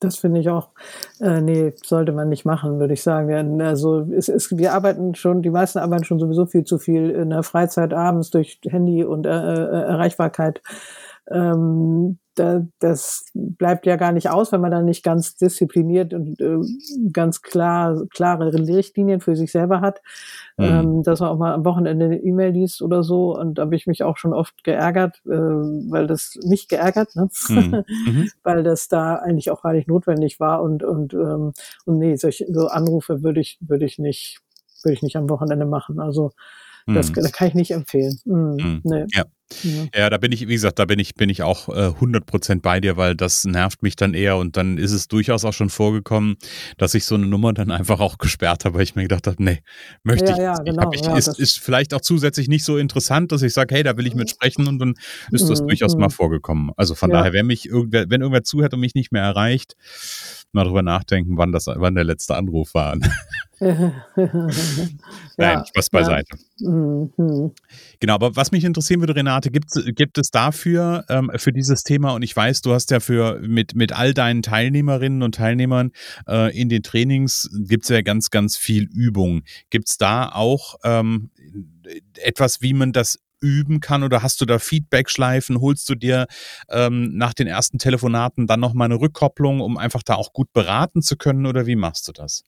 Das 0.00 0.18
finde 0.18 0.40
ich 0.40 0.50
auch, 0.50 0.72
äh, 1.18 1.40
nee, 1.40 1.72
sollte 1.82 2.12
man 2.12 2.28
nicht 2.28 2.44
machen, 2.44 2.78
würde 2.78 2.92
ich 2.92 3.02
sagen. 3.02 3.62
Also 3.62 4.02
es 4.14 4.28
ist, 4.28 4.58
wir 4.58 4.74
arbeiten 4.74 5.14
schon, 5.14 5.40
die 5.40 5.48
meisten 5.48 5.78
arbeiten 5.78 6.04
schon 6.04 6.18
sowieso 6.18 6.44
viel 6.44 6.64
zu 6.64 6.76
viel 6.76 7.08
in 7.08 7.30
der 7.30 7.44
Freizeit 7.44 7.94
abends 7.94 8.28
durch 8.28 8.60
Handy 8.68 9.02
und 9.02 9.24
äh, 9.24 9.30
äh 9.30 9.82
Erreichbarkeit 9.86 10.60
ähm, 11.30 12.18
da, 12.38 12.66
das 12.78 13.26
bleibt 13.34 13.86
ja 13.86 13.96
gar 13.96 14.12
nicht 14.12 14.30
aus, 14.30 14.52
wenn 14.52 14.60
man 14.60 14.70
dann 14.70 14.84
nicht 14.84 15.02
ganz 15.02 15.36
diszipliniert 15.36 16.14
und 16.14 16.40
äh, 16.40 16.58
ganz 17.12 17.42
klar 17.42 18.04
klare 18.10 18.52
Richtlinien 18.52 19.20
für 19.20 19.36
sich 19.36 19.52
selber 19.52 19.80
hat, 19.80 20.00
mhm. 20.56 20.64
ähm, 20.64 21.02
dass 21.02 21.20
man 21.20 21.30
auch 21.30 21.38
mal 21.38 21.54
am 21.54 21.64
Wochenende 21.64 22.06
eine 22.06 22.22
E-Mail 22.22 22.52
liest 22.52 22.82
oder 22.82 23.02
so. 23.02 23.36
Und 23.36 23.58
da 23.58 23.62
habe 23.62 23.76
ich 23.76 23.86
mich 23.86 24.02
auch 24.02 24.16
schon 24.16 24.32
oft 24.32 24.64
geärgert, 24.64 25.20
äh, 25.26 25.30
weil 25.30 26.06
das 26.06 26.38
mich 26.44 26.68
geärgert, 26.68 27.16
ne? 27.16 27.28
Mhm. 27.48 27.84
mhm. 28.06 28.30
weil 28.42 28.62
das 28.62 28.88
da 28.88 29.16
eigentlich 29.16 29.50
auch 29.50 29.62
gar 29.62 29.72
nicht 29.72 29.88
notwendig 29.88 30.40
war 30.40 30.62
und 30.62 30.82
und 30.82 31.14
ähm, 31.14 31.52
und 31.84 31.98
nee, 31.98 32.16
solche 32.16 32.46
so 32.52 32.68
Anrufe 32.68 33.22
würde 33.22 33.40
ich 33.40 33.58
würde 33.60 33.84
ich 33.84 33.98
nicht 33.98 34.40
würde 34.82 34.94
ich 34.94 35.02
nicht 35.02 35.16
am 35.16 35.28
Wochenende 35.28 35.66
machen. 35.66 36.00
Also 36.00 36.32
das, 36.94 37.10
mhm. 37.10 37.14
das 37.14 37.32
kann 37.32 37.48
ich 37.48 37.54
nicht 37.54 37.70
empfehlen. 37.70 38.18
Mhm. 38.24 38.56
Mhm. 38.56 38.80
Nee. 38.84 39.04
Ja. 39.12 39.24
Ja. 39.94 40.10
da 40.10 40.18
bin 40.18 40.30
ich, 40.32 40.42
wie 40.42 40.52
gesagt, 40.52 40.78
da 40.78 40.84
bin 40.84 40.98
ich, 40.98 41.14
bin 41.14 41.30
ich 41.30 41.42
auch 41.42 41.68
äh, 41.68 41.88
100% 41.88 42.60
bei 42.60 42.80
dir, 42.80 42.96
weil 42.96 43.14
das 43.14 43.44
nervt 43.44 43.82
mich 43.82 43.96
dann 43.96 44.14
eher 44.14 44.36
und 44.36 44.56
dann 44.56 44.76
ist 44.78 44.92
es 44.92 45.08
durchaus 45.08 45.44
auch 45.44 45.52
schon 45.52 45.70
vorgekommen, 45.70 46.36
dass 46.76 46.94
ich 46.94 47.04
so 47.06 47.14
eine 47.14 47.26
Nummer 47.26 47.52
dann 47.54 47.70
einfach 47.70 48.00
auch 48.00 48.18
gesperrt 48.18 48.64
habe, 48.64 48.76
weil 48.76 48.82
ich 48.82 48.94
mir 48.94 49.02
gedacht 49.02 49.26
habe, 49.26 49.42
nee, 49.42 49.62
möchte 50.02 50.26
ja, 50.26 50.32
ich 50.32 50.38
ja, 50.38 50.52
nicht. 50.52 50.64
Genau, 50.66 50.92
ich, 50.92 51.00
ja, 51.00 51.16
ist, 51.16 51.38
ist 51.38 51.58
vielleicht 51.60 51.94
auch 51.94 52.00
zusätzlich 52.00 52.48
nicht 52.48 52.64
so 52.64 52.76
interessant, 52.76 53.32
dass 53.32 53.42
ich 53.42 53.54
sage, 53.54 53.74
hey, 53.74 53.82
da 53.82 53.96
will 53.96 54.06
ich 54.06 54.14
mit 54.14 54.30
sprechen 54.30 54.66
und 54.66 54.78
dann 54.78 54.94
ist 55.30 55.48
das 55.48 55.62
mhm. 55.62 55.68
durchaus 55.68 55.96
mal 55.96 56.08
mhm. 56.08 56.12
vorgekomkommen. 56.12 56.70
Also 56.76 56.94
von 56.94 57.10
daher, 57.10 57.32
wenn 57.32 57.46
mich 57.46 57.66
irgendwer, 57.66 58.04
wenn 58.08 58.20
irgendwer 58.20 58.44
zuhört 58.44 58.74
und 58.74 58.80
mich 58.80 58.94
nicht 58.94 59.12
mehr 59.12 59.22
erreicht, 59.22 59.76
mal 60.52 60.64
drüber 60.64 60.82
nachdenken, 60.82 61.36
wann 61.36 61.52
das, 61.52 61.66
wann 61.66 61.94
der 61.94 62.04
letzte 62.04 62.36
Anruf 62.36 62.74
war. 62.74 62.96
Nein, 63.60 65.64
Spaß 65.66 65.90
beiseite. 65.90 66.38
Ja. 66.58 66.70
Mhm. 66.70 67.52
Genau, 67.98 68.14
aber 68.14 68.36
was 68.36 68.52
mich 68.52 68.62
interessieren 68.62 69.00
würde, 69.00 69.16
Renate, 69.16 69.50
gibt, 69.50 69.72
gibt 69.96 70.16
es 70.18 70.30
dafür, 70.30 71.04
ähm, 71.08 71.32
für 71.36 71.52
dieses 71.52 71.82
Thema, 71.82 72.12
und 72.12 72.22
ich 72.22 72.36
weiß, 72.36 72.62
du 72.62 72.72
hast 72.72 72.92
ja 72.92 73.00
für 73.00 73.40
mit, 73.40 73.74
mit 73.74 73.92
all 73.92 74.14
deinen 74.14 74.42
Teilnehmerinnen 74.42 75.24
und 75.24 75.34
Teilnehmern 75.34 75.90
äh, 76.28 76.56
in 76.56 76.68
den 76.68 76.84
Trainings, 76.84 77.50
gibt 77.66 77.82
es 77.84 77.90
ja 77.90 78.02
ganz, 78.02 78.30
ganz 78.30 78.56
viel 78.56 78.84
Übung. 78.84 79.42
Gibt 79.70 79.88
es 79.88 79.96
da 79.96 80.28
auch 80.28 80.76
ähm, 80.84 81.30
etwas, 82.14 82.62
wie 82.62 82.74
man 82.74 82.92
das 82.92 83.18
üben 83.40 83.80
kann 83.80 84.02
oder 84.02 84.22
hast 84.22 84.40
du 84.40 84.46
da 84.46 84.58
Feedback-Schleifen? 84.58 85.60
Holst 85.60 85.88
du 85.88 85.94
dir 85.94 86.26
ähm, 86.68 87.16
nach 87.16 87.34
den 87.34 87.46
ersten 87.46 87.78
Telefonaten 87.78 88.46
dann 88.46 88.60
nochmal 88.60 88.86
eine 88.86 89.00
Rückkopplung, 89.00 89.60
um 89.60 89.76
einfach 89.76 90.02
da 90.02 90.14
auch 90.14 90.32
gut 90.32 90.52
beraten 90.52 91.02
zu 91.02 91.16
können 91.16 91.46
oder 91.46 91.66
wie 91.66 91.76
machst 91.76 92.08
du 92.08 92.12
das? 92.12 92.44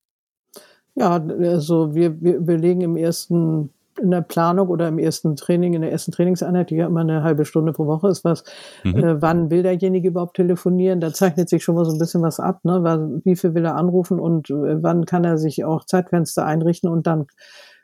Ja, 0.94 1.12
also 1.12 1.94
wir, 1.94 2.20
wir, 2.20 2.46
wir 2.46 2.58
legen 2.58 2.80
im 2.80 2.96
ersten 2.96 3.70
in 4.00 4.10
der 4.10 4.22
Planung 4.22 4.68
oder 4.68 4.88
im 4.88 4.98
ersten 4.98 5.36
Training, 5.36 5.74
in 5.74 5.82
der 5.82 5.92
ersten 5.92 6.12
Trainingseinheit, 6.12 6.70
die 6.70 6.76
ja 6.76 6.86
immer 6.86 7.00
eine 7.00 7.22
halbe 7.22 7.44
Stunde 7.44 7.72
pro 7.72 7.86
Woche 7.86 8.08
ist, 8.08 8.24
was, 8.24 8.44
mhm. 8.84 8.96
äh, 8.96 9.22
wann 9.22 9.50
will 9.50 9.62
derjenige 9.62 10.08
überhaupt 10.08 10.36
telefonieren? 10.36 11.00
Da 11.00 11.12
zeichnet 11.12 11.48
sich 11.48 11.62
schon 11.62 11.74
mal 11.74 11.84
so 11.84 11.92
ein 11.92 11.98
bisschen 11.98 12.22
was 12.22 12.40
ab, 12.40 12.64
ne? 12.64 13.20
Wie 13.24 13.36
viel 13.36 13.54
will 13.54 13.64
er 13.64 13.76
anrufen 13.76 14.18
und 14.18 14.50
äh, 14.50 14.82
wann 14.82 15.04
kann 15.04 15.24
er 15.24 15.38
sich 15.38 15.64
auch 15.64 15.84
Zeitfenster 15.84 16.46
einrichten 16.46 16.90
und 16.90 17.06
dann 17.06 17.26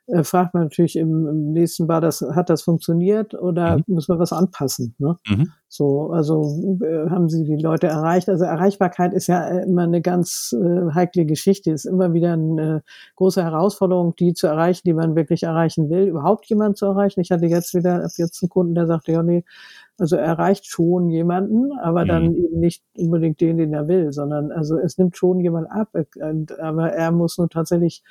äh, 0.09 0.23
fragt 0.23 0.55
man 0.55 0.65
natürlich 0.65 0.97
im, 0.97 1.27
im 1.27 1.53
nächsten 1.53 1.87
Bar, 1.87 2.01
das, 2.01 2.21
hat 2.21 2.49
das 2.49 2.63
funktioniert 2.63 3.35
oder 3.35 3.79
mhm. 3.79 3.85
muss 3.89 4.09
man 4.09 4.19
was 4.19 4.33
anpassen? 4.33 4.95
Ne? 4.99 5.17
Mhm. 5.29 5.53
So, 5.69 6.11
also 6.11 6.43
äh, 6.83 7.11
haben 7.11 7.29
Sie 7.29 7.45
die 7.45 7.61
Leute 7.61 7.89
erreicht? 7.89 8.29
Also 8.29 8.45
Erreichbarkeit 8.45 9.13
ist 9.13 9.27
ja 9.27 9.49
äh, 9.49 9.65
immer 9.65 9.83
eine 9.83 10.01
ganz 10.01 10.55
äh, 10.57 10.95
heikle 10.95 11.27
Geschichte, 11.27 11.73
ist 11.73 11.87
immer 11.87 12.13
wieder 12.13 12.35
eine 12.35 12.85
große 13.17 13.43
Herausforderung, 13.43 14.15
die 14.15 14.33
zu 14.33 14.47
erreichen, 14.47 14.83
die 14.85 14.95
man 14.95 15.17
wirklich 15.17 15.43
erreichen 15.43 15.91
will, 15.91 16.07
überhaupt 16.07 16.47
jemanden 16.47 16.77
zu 16.77 16.87
erreichen. 16.87 17.21
Ich 17.21 17.33
hatte 17.33 17.47
jetzt 17.47 17.75
wieder 17.75 18.05
ab 18.05 18.11
jetzt 18.17 18.41
einen 18.43 18.51
Kunden, 18.51 18.75
der 18.77 18.87
sagte, 18.87 19.11
ja 19.11 19.25
nee, 19.25 19.45
also 19.99 20.17
er 20.17 20.27
erreicht 20.27 20.67
schon 20.67 21.11
jemanden, 21.11 21.73
aber 21.79 22.05
mhm. 22.05 22.09
dann 22.09 22.35
eben 22.35 22.61
nicht 22.61 22.85
unbedingt 22.97 23.41
den, 23.41 23.57
den 23.57 23.73
er 23.73 23.89
will, 23.89 24.13
sondern 24.13 24.53
also 24.53 24.79
es 24.79 24.99
nimmt 24.99 25.17
schon 25.17 25.41
jemand 25.41 25.71
ab, 25.71 25.89
aber 26.61 26.93
er 26.93 27.11
muss 27.11 27.39
nur 27.39 27.49
tatsächlich 27.49 28.05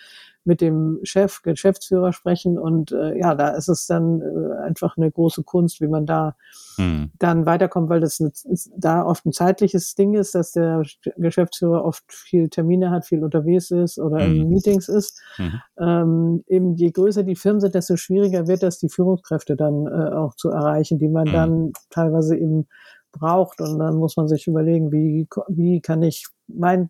mit 0.46 0.62
dem 0.62 1.00
Chef, 1.04 1.42
Geschäftsführer 1.42 2.14
sprechen 2.14 2.58
und 2.58 2.92
äh, 2.92 3.18
ja, 3.18 3.36
da 3.36 3.50
ist 3.50 3.68
es 3.68 3.88
dann 3.88 4.22
äh, 4.22 4.64
einfach 4.64 4.96
eine 4.96 5.12
große 5.12 5.44
Kunst, 5.44 5.82
wie 5.82 5.88
man 5.88 6.06
da 6.06 6.36
hm. 6.76 7.12
dann 7.18 7.46
weiterkommt, 7.46 7.90
weil 7.90 8.00
das 8.00 8.20
ist, 8.20 8.72
da 8.78 9.04
oft 9.04 9.26
ein 9.26 9.32
zeitliches 9.32 9.96
Ding 9.96 10.14
ist, 10.14 10.36
dass 10.36 10.52
der 10.52 10.84
Geschäftsführer 11.18 11.84
oft 11.84 12.04
viel 12.08 12.50
Termine 12.50 12.92
hat, 12.92 13.06
viel 13.06 13.24
unterwegs 13.24 13.72
ist 13.72 13.98
oder 13.98 14.24
hm. 14.24 14.36
in 14.36 14.50
Meetings 14.50 14.88
ist. 14.88 15.20
Hm. 15.38 15.62
Ähm, 15.80 16.44
eben 16.48 16.76
je 16.76 16.92
größer 16.92 17.24
die 17.24 17.36
Firmen 17.36 17.60
sind, 17.60 17.76
desto 17.76 17.98
schwieriger 17.98 18.48
wird 18.48 18.64
das, 18.64 18.78
die 18.78 18.90
Führungskräfte 18.90 19.56
dann 19.56 19.88
äh, 19.88 20.16
auch 20.16 20.36
zu 20.36 20.50
erreichen, 20.50 21.00
die 21.00 21.10
man 21.10 21.26
hm. 21.26 21.34
dann 21.34 21.74
teilweise 21.90 22.38
eben 22.38 22.68
braucht 23.12 23.62
und 23.62 23.80
dann 23.80 23.96
muss 23.96 24.18
man 24.18 24.28
sich 24.28 24.48
überlegen, 24.48 24.92
wie, 24.92 25.28
wie 25.48 25.82
kann 25.82 26.04
ich 26.04 26.28
mein, 26.48 26.90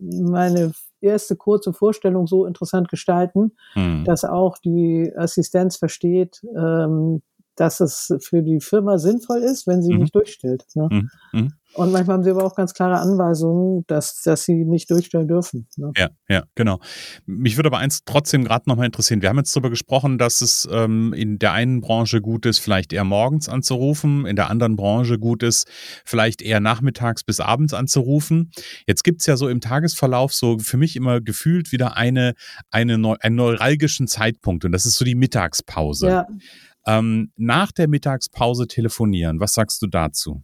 meine 0.00 0.72
erste 1.06 1.36
kurze 1.36 1.72
Vorstellung 1.72 2.26
so 2.26 2.46
interessant 2.46 2.88
gestalten, 2.88 3.52
hm. 3.72 4.04
dass 4.04 4.24
auch 4.24 4.58
die 4.58 5.12
Assistenz 5.16 5.76
versteht, 5.76 6.44
ähm, 6.56 7.22
dass 7.56 7.80
es 7.80 8.14
für 8.20 8.42
die 8.42 8.60
Firma 8.60 8.98
sinnvoll 8.98 9.38
ist, 9.38 9.66
wenn 9.66 9.82
sie 9.82 9.92
mhm. 9.92 10.00
nicht 10.00 10.14
durchstellt. 10.14 10.64
Ne? 10.74 10.88
Mhm. 10.90 11.10
mhm. 11.32 11.52
Und 11.76 11.92
manchmal 11.92 12.16
haben 12.16 12.24
sie 12.24 12.30
aber 12.30 12.44
auch 12.44 12.54
ganz 12.54 12.72
klare 12.72 12.98
Anweisungen, 13.00 13.84
dass, 13.86 14.22
dass 14.22 14.44
sie 14.44 14.64
nicht 14.64 14.90
durchstellen 14.90 15.28
dürfen. 15.28 15.68
Ne? 15.76 15.92
Ja, 15.96 16.08
ja, 16.26 16.44
genau. 16.54 16.80
Mich 17.26 17.56
würde 17.58 17.68
aber 17.68 17.78
eins 17.78 18.00
trotzdem 18.06 18.44
gerade 18.44 18.66
nochmal 18.66 18.86
interessieren. 18.86 19.20
Wir 19.20 19.28
haben 19.28 19.36
jetzt 19.36 19.54
darüber 19.54 19.68
gesprochen, 19.68 20.16
dass 20.16 20.40
es 20.40 20.66
ähm, 20.70 21.12
in 21.12 21.38
der 21.38 21.52
einen 21.52 21.82
Branche 21.82 22.22
gut 22.22 22.46
ist, 22.46 22.60
vielleicht 22.60 22.94
eher 22.94 23.04
morgens 23.04 23.50
anzurufen, 23.50 24.24
in 24.24 24.36
der 24.36 24.48
anderen 24.48 24.76
Branche 24.76 25.18
gut 25.18 25.42
ist, 25.42 25.68
vielleicht 26.06 26.40
eher 26.40 26.60
nachmittags 26.60 27.24
bis 27.24 27.40
abends 27.40 27.74
anzurufen. 27.74 28.52
Jetzt 28.86 29.04
gibt 29.04 29.20
es 29.20 29.26
ja 29.26 29.36
so 29.36 29.48
im 29.48 29.60
Tagesverlauf 29.60 30.32
so 30.32 30.58
für 30.58 30.78
mich 30.78 30.96
immer 30.96 31.20
gefühlt 31.20 31.72
wieder 31.72 31.96
eine, 31.96 32.34
eine, 32.70 32.94
einen 33.20 33.36
neuralgischen 33.36 34.06
Zeitpunkt 34.06 34.64
und 34.64 34.72
das 34.72 34.86
ist 34.86 34.94
so 34.94 35.04
die 35.04 35.14
Mittagspause. 35.14 36.06
Ja. 36.08 36.26
Ähm, 36.86 37.32
nach 37.36 37.72
der 37.72 37.88
Mittagspause 37.88 38.66
telefonieren, 38.66 39.40
was 39.40 39.54
sagst 39.54 39.82
du 39.82 39.86
dazu? 39.86 40.42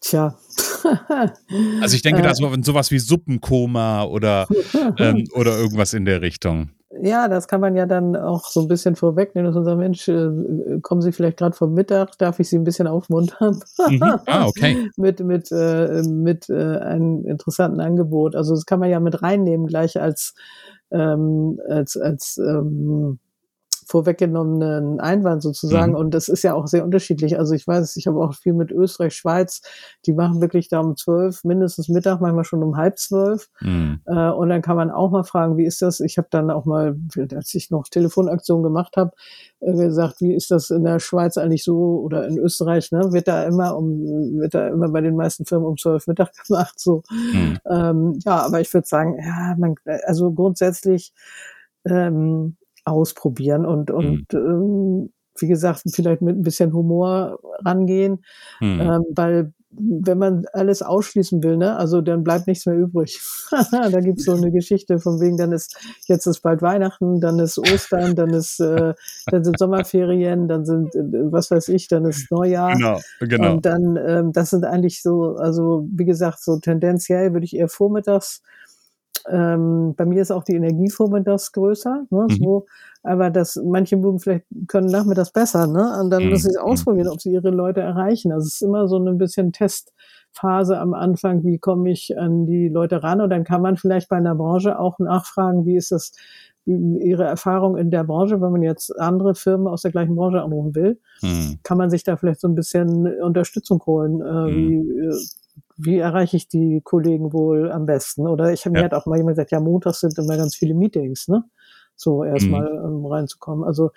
Tja. 0.00 0.36
also 1.80 1.94
ich 1.94 2.02
denke 2.02 2.22
da 2.22 2.34
so 2.34 2.50
sowas 2.62 2.90
wie 2.90 2.98
Suppenkoma 2.98 4.04
oder, 4.04 4.46
ähm, 4.98 5.26
oder 5.34 5.58
irgendwas 5.58 5.92
in 5.92 6.04
der 6.04 6.22
Richtung. 6.22 6.70
Ja, 7.02 7.28
das 7.28 7.46
kann 7.48 7.60
man 7.60 7.76
ja 7.76 7.86
dann 7.86 8.16
auch 8.16 8.46
so 8.46 8.60
ein 8.60 8.68
bisschen 8.68 8.96
vorwegnehmen 8.96 9.54
und 9.54 9.64
sagen, 9.64 9.78
Mensch, 9.78 10.08
äh, 10.08 10.80
kommen 10.82 11.02
Sie 11.02 11.12
vielleicht 11.12 11.36
gerade 11.36 11.54
vom 11.54 11.74
Mittag, 11.74 12.16
darf 12.18 12.40
ich 12.40 12.48
Sie 12.48 12.56
ein 12.56 12.64
bisschen 12.64 12.86
aufmuntern? 12.86 13.60
Mhm. 13.88 14.02
Ah, 14.02 14.46
okay. 14.46 14.88
mit 14.96 15.20
mit, 15.20 15.52
äh, 15.52 16.02
mit 16.02 16.48
äh, 16.48 16.78
einem 16.78 17.24
interessanten 17.26 17.80
Angebot. 17.80 18.34
Also 18.34 18.54
das 18.54 18.66
kann 18.66 18.80
man 18.80 18.90
ja 18.90 19.00
mit 19.00 19.22
reinnehmen, 19.22 19.66
gleich 19.66 20.00
als, 20.00 20.34
ähm, 20.90 21.60
als, 21.68 21.96
als 21.96 22.38
ähm, 22.38 23.18
vorweggenommenen 23.88 25.00
Einwand 25.00 25.42
sozusagen. 25.42 25.92
Mhm. 25.92 25.98
Und 25.98 26.14
das 26.14 26.28
ist 26.28 26.42
ja 26.42 26.54
auch 26.54 26.66
sehr 26.66 26.84
unterschiedlich. 26.84 27.38
Also 27.38 27.54
ich 27.54 27.66
weiß, 27.66 27.96
ich 27.96 28.06
habe 28.06 28.20
auch 28.20 28.34
viel 28.34 28.52
mit 28.52 28.70
Österreich, 28.70 29.14
Schweiz, 29.14 29.62
die 30.04 30.12
machen 30.12 30.42
wirklich 30.42 30.68
da 30.68 30.80
um 30.80 30.94
zwölf, 30.94 31.42
mindestens 31.42 31.88
Mittag, 31.88 32.20
manchmal 32.20 32.44
schon 32.44 32.62
um 32.62 32.76
halb 32.76 32.98
zwölf. 32.98 33.48
Mhm. 33.60 34.00
Äh, 34.04 34.30
und 34.30 34.50
dann 34.50 34.60
kann 34.60 34.76
man 34.76 34.90
auch 34.90 35.10
mal 35.10 35.24
fragen, 35.24 35.56
wie 35.56 35.64
ist 35.64 35.80
das? 35.80 36.00
Ich 36.00 36.18
habe 36.18 36.28
dann 36.30 36.50
auch 36.50 36.66
mal, 36.66 36.96
als 37.34 37.54
ich 37.54 37.70
noch 37.70 37.88
Telefonaktionen 37.88 38.62
gemacht 38.62 38.96
habe, 38.98 39.12
äh, 39.60 39.72
gesagt, 39.72 40.20
wie 40.20 40.34
ist 40.34 40.50
das 40.50 40.68
in 40.68 40.84
der 40.84 40.98
Schweiz 40.98 41.38
eigentlich 41.38 41.64
so 41.64 42.00
oder 42.00 42.28
in 42.28 42.36
Österreich, 42.36 42.92
ne? 42.92 43.12
Wird 43.12 43.26
da 43.26 43.44
immer 43.44 43.74
um, 43.74 44.02
wird 44.38 44.52
da 44.52 44.68
immer 44.68 44.90
bei 44.90 45.00
den 45.00 45.16
meisten 45.16 45.46
Firmen 45.46 45.66
um 45.66 45.78
zwölf 45.78 46.06
Mittag 46.06 46.32
gemacht, 46.46 46.78
so. 46.78 47.02
Mhm. 47.10 47.58
Ähm, 47.64 48.18
ja, 48.22 48.44
aber 48.44 48.60
ich 48.60 48.72
würde 48.74 48.86
sagen, 48.86 49.16
ja, 49.18 49.56
man, 49.56 49.76
also 50.04 50.30
grundsätzlich, 50.30 51.14
ähm, 51.86 52.57
ausprobieren 52.90 53.66
und, 53.66 53.90
und 53.90 54.32
mhm. 54.32 54.38
ähm, 54.38 55.12
wie 55.40 55.48
gesagt, 55.48 55.82
vielleicht 55.92 56.22
mit 56.22 56.36
ein 56.36 56.42
bisschen 56.42 56.72
Humor 56.72 57.38
rangehen, 57.64 58.24
mhm. 58.60 58.80
ähm, 58.80 59.04
weil 59.14 59.52
wenn 59.70 60.18
man 60.18 60.46
alles 60.54 60.82
ausschließen 60.82 61.42
will, 61.42 61.58
ne, 61.58 61.76
also 61.76 62.00
dann 62.00 62.24
bleibt 62.24 62.46
nichts 62.46 62.64
mehr 62.64 62.76
übrig. 62.76 63.20
da 63.70 64.00
gibt's 64.00 64.24
so 64.24 64.32
eine 64.32 64.50
Geschichte 64.50 64.98
von 64.98 65.20
wegen, 65.20 65.36
dann 65.36 65.52
ist 65.52 65.76
jetzt 66.06 66.26
ist 66.26 66.40
bald 66.40 66.62
Weihnachten, 66.62 67.20
dann 67.20 67.38
ist 67.38 67.58
Ostern, 67.58 68.16
dann 68.16 68.30
ist 68.30 68.60
äh, 68.60 68.94
dann 69.26 69.44
sind 69.44 69.58
Sommerferien, 69.58 70.48
dann 70.48 70.64
sind 70.64 70.94
äh, 70.94 71.02
was 71.30 71.50
weiß 71.50 71.68
ich, 71.68 71.86
dann 71.88 72.06
ist 72.06 72.30
Neujahr. 72.30 72.72
Genau, 72.72 73.00
genau. 73.20 73.52
Und 73.52 73.66
dann 73.66 73.98
ähm, 74.04 74.32
das 74.32 74.50
sind 74.50 74.64
eigentlich 74.64 75.02
so, 75.02 75.36
also 75.36 75.86
wie 75.92 76.06
gesagt, 76.06 76.42
so 76.42 76.58
tendenziell 76.58 77.34
würde 77.34 77.44
ich 77.44 77.54
eher 77.54 77.68
vormittags 77.68 78.42
ähm, 79.30 79.94
bei 79.96 80.04
mir 80.04 80.22
ist 80.22 80.30
auch 80.30 80.44
die 80.44 80.54
Energieform 80.54 81.24
das 81.24 81.52
größer, 81.52 82.04
ne, 82.10 82.26
mhm. 82.28 82.36
so, 82.36 82.66
aber 83.02 83.30
das, 83.30 83.60
manche 83.64 83.96
mögen 83.96 84.18
vielleicht 84.18 84.44
können 84.66 84.88
nachmittags 84.88 85.32
besser, 85.32 85.66
ne, 85.66 86.00
und 86.00 86.10
dann 86.10 86.24
mhm. 86.24 86.30
müssen 86.30 86.52
sie 86.52 86.58
ausprobieren, 86.58 87.08
ob 87.08 87.20
sie 87.20 87.32
ihre 87.32 87.50
Leute 87.50 87.80
erreichen. 87.80 88.32
Also 88.32 88.46
es 88.46 88.54
ist 88.54 88.62
immer 88.62 88.88
so 88.88 88.98
ein 88.98 89.18
bisschen 89.18 89.52
Testphase 89.52 90.78
am 90.78 90.94
Anfang, 90.94 91.44
wie 91.44 91.58
komme 91.58 91.90
ich 91.90 92.18
an 92.18 92.46
die 92.46 92.68
Leute 92.68 93.02
ran 93.02 93.20
und 93.20 93.30
dann 93.30 93.44
kann 93.44 93.62
man 93.62 93.76
vielleicht 93.76 94.08
bei 94.08 94.16
einer 94.16 94.34
Branche 94.34 94.78
auch 94.78 94.98
nachfragen, 94.98 95.66
wie 95.66 95.76
ist 95.76 95.92
das, 95.92 96.12
ihre 96.68 97.24
Erfahrung 97.24 97.76
in 97.78 97.90
der 97.90 98.04
Branche, 98.04 98.40
wenn 98.40 98.52
man 98.52 98.62
jetzt 98.62 98.98
andere 99.00 99.34
Firmen 99.34 99.66
aus 99.66 99.82
der 99.82 99.90
gleichen 99.90 100.14
Branche 100.16 100.42
anrufen 100.42 100.74
will, 100.74 101.00
mhm. 101.22 101.58
kann 101.62 101.78
man 101.78 101.88
sich 101.88 102.04
da 102.04 102.16
vielleicht 102.16 102.40
so 102.40 102.48
ein 102.48 102.54
bisschen 102.54 103.06
Unterstützung 103.22 103.82
holen, 103.86 104.20
äh, 104.20 104.54
wie, 104.54 104.76
mhm. 104.76 105.10
äh, 105.10 105.14
wie 105.78 105.98
erreiche 105.98 106.36
ich 106.36 106.48
die 106.48 106.80
Kollegen 106.82 107.32
wohl 107.32 107.70
am 107.70 107.86
besten? 107.86 108.26
Oder 108.26 108.52
ich 108.52 108.66
habe 108.66 108.76
ja. 108.76 108.80
mir 108.80 108.90
halt 108.90 108.94
auch 108.94 109.06
mal 109.06 109.16
jemand 109.16 109.36
gesagt, 109.36 109.52
ja, 109.52 109.60
montags 109.60 110.00
sind 110.00 110.18
immer 110.18 110.36
ganz 110.36 110.56
viele 110.56 110.74
Meetings, 110.74 111.28
ne? 111.28 111.44
So 111.94 112.24
erstmal 112.24 112.70
mhm. 112.70 112.98
ähm, 112.98 113.06
reinzukommen. 113.06 113.64
Also 113.64 113.92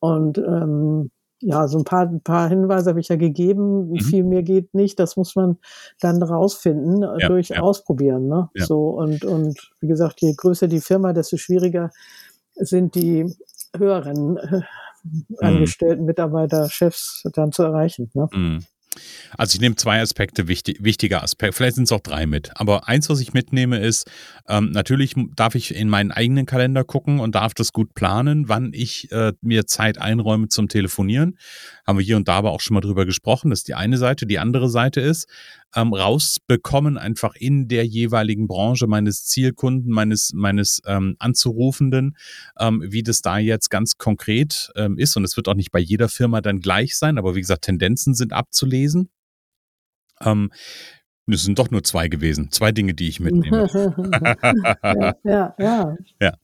und 0.00 0.38
ähm, 0.38 1.10
ja, 1.40 1.66
so 1.68 1.78
ein 1.78 1.84
paar, 1.84 2.06
ein 2.06 2.20
paar 2.20 2.48
Hinweise 2.48 2.90
habe 2.90 3.00
ich 3.00 3.08
ja 3.08 3.16
gegeben. 3.16 3.90
Mhm. 3.90 4.00
Viel 4.00 4.24
mehr 4.24 4.42
geht 4.42 4.74
nicht. 4.74 4.98
Das 4.98 5.16
muss 5.16 5.36
man 5.36 5.58
dann 6.00 6.22
rausfinden 6.22 7.02
äh, 7.02 7.20
ja, 7.20 7.28
durch 7.28 7.48
ja. 7.50 7.60
Ausprobieren. 7.60 8.28
Ne? 8.28 8.48
Ja. 8.54 8.64
So 8.64 8.90
und 8.90 9.24
und 9.24 9.72
wie 9.80 9.88
gesagt, 9.88 10.20
je 10.22 10.34
größer 10.34 10.68
die 10.68 10.80
Firma, 10.80 11.12
desto 11.12 11.36
schwieriger 11.36 11.90
sind 12.54 12.94
die 12.94 13.26
höheren 13.76 14.36
äh, 14.36 14.60
mhm. 15.02 15.36
Angestellten, 15.40 16.04
Mitarbeiter, 16.04 16.68
Chefs 16.70 17.24
dann 17.34 17.52
zu 17.52 17.64
erreichen. 17.64 18.10
Ne? 18.14 18.28
Mhm. 18.32 18.60
Also 19.36 19.56
ich 19.56 19.60
nehme 19.60 19.76
zwei 19.76 20.00
Aspekte, 20.00 20.48
wichtig, 20.48 20.78
wichtige 20.82 21.22
Aspekte, 21.22 21.56
vielleicht 21.56 21.76
sind 21.76 21.84
es 21.84 21.92
auch 21.92 22.00
drei 22.00 22.26
mit. 22.26 22.50
Aber 22.54 22.88
eins, 22.88 23.08
was 23.08 23.20
ich 23.20 23.32
mitnehme, 23.32 23.78
ist, 23.78 24.10
ähm, 24.48 24.70
natürlich 24.70 25.14
darf 25.34 25.54
ich 25.54 25.74
in 25.74 25.88
meinen 25.88 26.12
eigenen 26.12 26.46
Kalender 26.46 26.84
gucken 26.84 27.20
und 27.20 27.34
darf 27.34 27.54
das 27.54 27.72
gut 27.72 27.94
planen, 27.94 28.48
wann 28.48 28.72
ich 28.74 29.10
äh, 29.12 29.32
mir 29.40 29.66
Zeit 29.66 29.98
einräume 29.98 30.48
zum 30.48 30.68
Telefonieren. 30.68 31.38
Haben 31.86 31.98
wir 31.98 32.04
hier 32.04 32.16
und 32.16 32.28
da 32.28 32.34
aber 32.34 32.52
auch 32.52 32.60
schon 32.60 32.74
mal 32.74 32.80
drüber 32.80 33.06
gesprochen. 33.06 33.50
Das 33.50 33.60
ist 33.60 33.68
die 33.68 33.74
eine 33.74 33.98
Seite. 33.98 34.26
Die 34.26 34.38
andere 34.38 34.68
Seite 34.68 35.00
ist, 35.00 35.28
ähm, 35.74 35.92
rausbekommen, 35.92 36.98
einfach 36.98 37.34
in 37.34 37.68
der 37.68 37.86
jeweiligen 37.86 38.46
Branche 38.46 38.86
meines 38.86 39.24
Zielkunden, 39.24 39.92
meines, 39.92 40.32
meines 40.34 40.80
ähm, 40.86 41.16
Anzurufenden, 41.18 42.16
ähm, 42.58 42.82
wie 42.86 43.02
das 43.02 43.22
da 43.22 43.38
jetzt 43.38 43.70
ganz 43.70 43.98
konkret 43.98 44.70
ähm, 44.76 44.98
ist. 44.98 45.16
Und 45.16 45.24
es 45.24 45.36
wird 45.36 45.48
auch 45.48 45.54
nicht 45.54 45.72
bei 45.72 45.80
jeder 45.80 46.08
Firma 46.08 46.40
dann 46.40 46.60
gleich 46.60 46.96
sein, 46.96 47.18
aber 47.18 47.34
wie 47.34 47.40
gesagt, 47.40 47.64
Tendenzen 47.64 48.14
sind 48.14 48.32
abzulesen. 48.32 49.10
Ähm, 50.20 50.50
es 51.26 51.44
sind 51.44 51.58
doch 51.58 51.70
nur 51.70 51.84
zwei 51.84 52.08
gewesen. 52.08 52.50
Zwei 52.50 52.72
Dinge, 52.72 52.94
die 52.94 53.08
ich 53.08 53.20
mitnehme. 53.20 53.68
ja, 55.24 55.54
ja, 55.56 55.56
ja. 55.58 55.96
ja. 56.20 56.34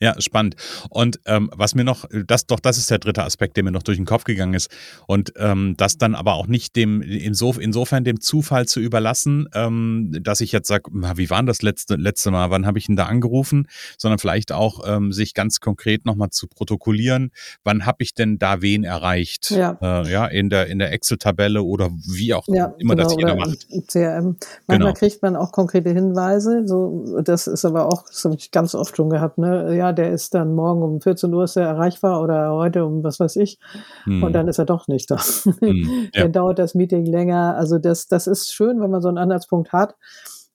Ja, 0.00 0.14
spannend. 0.20 0.56
Und 0.90 1.20
ähm, 1.24 1.50
was 1.54 1.74
mir 1.74 1.84
noch, 1.84 2.04
das 2.26 2.46
doch, 2.46 2.60
das 2.60 2.76
ist 2.76 2.90
der 2.90 2.98
dritte 2.98 3.24
Aspekt, 3.24 3.56
der 3.56 3.64
mir 3.64 3.70
noch 3.70 3.82
durch 3.82 3.96
den 3.96 4.04
Kopf 4.04 4.24
gegangen 4.24 4.52
ist. 4.52 4.70
Und 5.06 5.32
ähm, 5.36 5.74
das 5.78 5.96
dann 5.96 6.14
aber 6.14 6.34
auch 6.34 6.46
nicht 6.48 6.76
dem, 6.76 7.00
insof 7.00 7.58
insofern 7.58 8.04
dem 8.04 8.20
Zufall 8.20 8.66
zu 8.66 8.80
überlassen, 8.80 9.48
ähm, 9.54 10.14
dass 10.20 10.42
ich 10.42 10.52
jetzt 10.52 10.68
sage, 10.68 10.90
wie 10.92 11.30
war 11.30 11.42
das 11.44 11.62
letzte, 11.62 11.96
letzte 11.96 12.30
Mal, 12.30 12.50
wann 12.50 12.66
habe 12.66 12.78
ich 12.78 12.90
ihn 12.90 12.96
da 12.96 13.06
angerufen, 13.06 13.68
sondern 13.96 14.18
vielleicht 14.18 14.52
auch 14.52 14.80
ähm, 14.86 15.12
sich 15.12 15.32
ganz 15.32 15.60
konkret 15.60 16.04
nochmal 16.04 16.28
zu 16.28 16.46
protokollieren, 16.46 17.30
wann 17.64 17.86
habe 17.86 18.02
ich 18.02 18.12
denn 18.12 18.38
da 18.38 18.60
wen 18.60 18.84
erreicht? 18.84 19.50
Ja, 19.50 19.78
äh, 19.80 20.12
ja 20.12 20.26
in 20.26 20.50
der, 20.50 20.66
in 20.66 20.78
der 20.78 20.92
Excel-Tabelle 20.92 21.62
oder 21.62 21.90
wie 21.90 22.34
auch 22.34 22.44
ja, 22.48 22.74
immer 22.78 22.96
genau, 22.96 23.08
das 23.08 23.16
jeder 23.18 23.36
macht. 23.36 23.66
CRM. 23.88 24.36
Manchmal 24.66 24.78
genau. 24.78 24.92
kriegt 24.92 25.22
man 25.22 25.36
auch 25.36 25.52
konkrete 25.52 25.90
Hinweise, 25.90 26.64
so, 26.66 27.22
das 27.22 27.46
ist 27.46 27.64
aber 27.64 27.86
auch, 27.86 28.04
das 28.06 28.24
habe 28.26 28.34
ich 28.34 28.50
ganz 28.50 28.74
oft 28.74 28.94
schon 28.94 29.08
gehabt, 29.08 29.38
ne? 29.38 29.74
Ja, 29.74 29.85
der 29.92 30.10
ist 30.10 30.34
dann 30.34 30.54
morgen 30.54 30.82
um 30.82 31.00
14 31.00 31.32
Uhr 31.32 31.44
ist 31.44 31.56
er 31.56 31.66
erreichbar 31.66 32.22
oder 32.22 32.52
heute 32.52 32.84
um 32.84 33.02
was 33.02 33.20
weiß 33.20 33.36
ich. 33.36 33.58
Hm. 34.04 34.22
Und 34.22 34.32
dann 34.32 34.48
ist 34.48 34.58
er 34.58 34.64
doch 34.64 34.88
nicht 34.88 35.10
da. 35.10 35.18
Hm, 35.60 36.08
ja. 36.14 36.22
dann 36.22 36.32
dauert 36.32 36.58
das 36.58 36.74
Meeting 36.74 37.04
länger. 37.06 37.56
Also 37.56 37.78
das, 37.78 38.08
das 38.08 38.26
ist 38.26 38.52
schön, 38.52 38.80
wenn 38.80 38.90
man 38.90 39.02
so 39.02 39.08
einen 39.08 39.18
Anhaltspunkt 39.18 39.72
hat. 39.72 39.96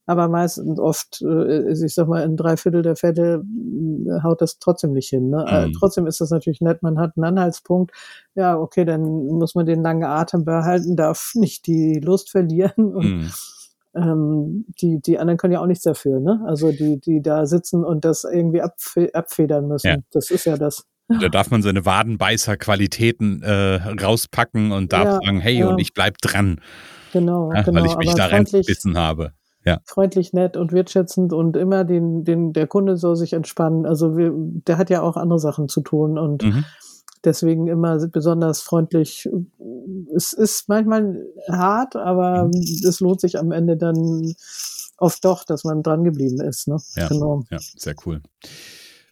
Aber 0.07 0.27
meistens 0.27 0.79
oft, 0.79 1.21
äh, 1.21 1.71
ich 1.71 1.93
sag 1.93 2.07
mal, 2.07 2.23
in 2.23 2.35
drei 2.35 2.57
Viertel 2.57 2.81
der 2.81 2.95
Fälle 2.95 3.43
äh, 3.43 4.23
haut 4.23 4.41
das 4.41 4.59
trotzdem 4.59 4.93
nicht 4.93 5.09
hin. 5.09 5.29
Ne? 5.29 5.45
Mhm. 5.67 5.73
trotzdem 5.73 6.07
ist 6.07 6.19
das 6.21 6.31
natürlich 6.31 6.59
nett, 6.59 6.81
man 6.83 6.99
hat 6.99 7.13
einen 7.15 7.25
Anhaltspunkt. 7.25 7.91
Ja, 8.35 8.57
okay, 8.57 8.83
dann 8.83 9.03
muss 9.03 9.55
man 9.55 9.65
den 9.65 9.83
langen 9.83 10.03
Atem 10.03 10.43
behalten, 10.43 10.95
darf 10.95 11.33
nicht 11.35 11.67
die 11.67 11.99
Lust 12.03 12.31
verlieren. 12.31 12.95
Und, 12.95 13.05
mhm 13.05 13.31
ähm, 13.95 14.65
die, 14.81 15.01
die 15.01 15.19
anderen 15.19 15.37
können 15.37 15.53
ja 15.53 15.61
auch 15.61 15.67
nichts 15.67 15.83
dafür, 15.83 16.19
ne? 16.19 16.41
Also 16.45 16.71
die, 16.71 16.99
die 16.99 17.21
da 17.21 17.45
sitzen 17.45 17.83
und 17.83 18.05
das 18.05 18.23
irgendwie 18.23 18.61
abfe 18.61 19.09
abfedern 19.13 19.67
müssen. 19.67 19.87
Ja. 19.87 19.97
Das 20.11 20.31
ist 20.31 20.45
ja 20.45 20.57
das. 20.57 20.85
Da 21.19 21.27
darf 21.27 21.51
man 21.51 21.61
seine 21.61 21.85
Wadenbeißer-Qualitäten 21.85 23.43
äh, 23.43 23.75
rauspacken 24.01 24.71
und 24.71 24.93
darf 24.93 25.05
ja, 25.05 25.19
sagen, 25.21 25.39
hey, 25.41 25.59
ja. 25.59 25.67
und 25.67 25.79
ich 25.79 25.93
bleib 25.93 26.19
dran. 26.19 26.61
Genau, 27.11 27.51
ja, 27.51 27.63
genau. 27.63 27.81
Weil 27.81 27.87
ich 27.87 27.97
mich 27.97 28.13
da 28.13 28.27
reingebissen 28.27 28.97
habe. 28.97 29.33
Ja. 29.65 29.79
Freundlich, 29.85 30.33
nett 30.33 30.57
und 30.57 30.71
wertschätzend 30.71 31.33
und 31.33 31.55
immer 31.55 31.83
den, 31.83 32.23
den, 32.23 32.53
der 32.53 32.65
Kunde 32.65 32.97
soll 32.97 33.15
sich 33.15 33.33
entspannen. 33.33 33.85
Also 33.85 34.17
wir, 34.17 34.31
der 34.33 34.77
hat 34.77 34.89
ja 34.89 35.01
auch 35.01 35.17
andere 35.17 35.39
Sachen 35.39 35.67
zu 35.67 35.81
tun 35.81 36.17
und 36.17 36.43
mhm. 36.43 36.63
Deswegen 37.23 37.67
immer 37.67 38.07
besonders 38.07 38.61
freundlich. 38.61 39.29
Es 40.15 40.33
ist 40.33 40.67
manchmal 40.67 41.23
hart, 41.47 41.95
aber 41.95 42.49
es 42.87 42.99
lohnt 42.99 43.21
sich 43.21 43.37
am 43.37 43.51
Ende 43.51 43.77
dann 43.77 44.33
oft 44.97 45.23
doch, 45.25 45.43
dass 45.43 45.63
man 45.63 45.83
dran 45.83 46.03
geblieben 46.03 46.41
ist. 46.41 46.67
Ne? 46.67 46.77
Ja, 46.95 47.07
genau. 47.07 47.43
ja, 47.49 47.59
sehr 47.59 47.95
cool. 48.05 48.21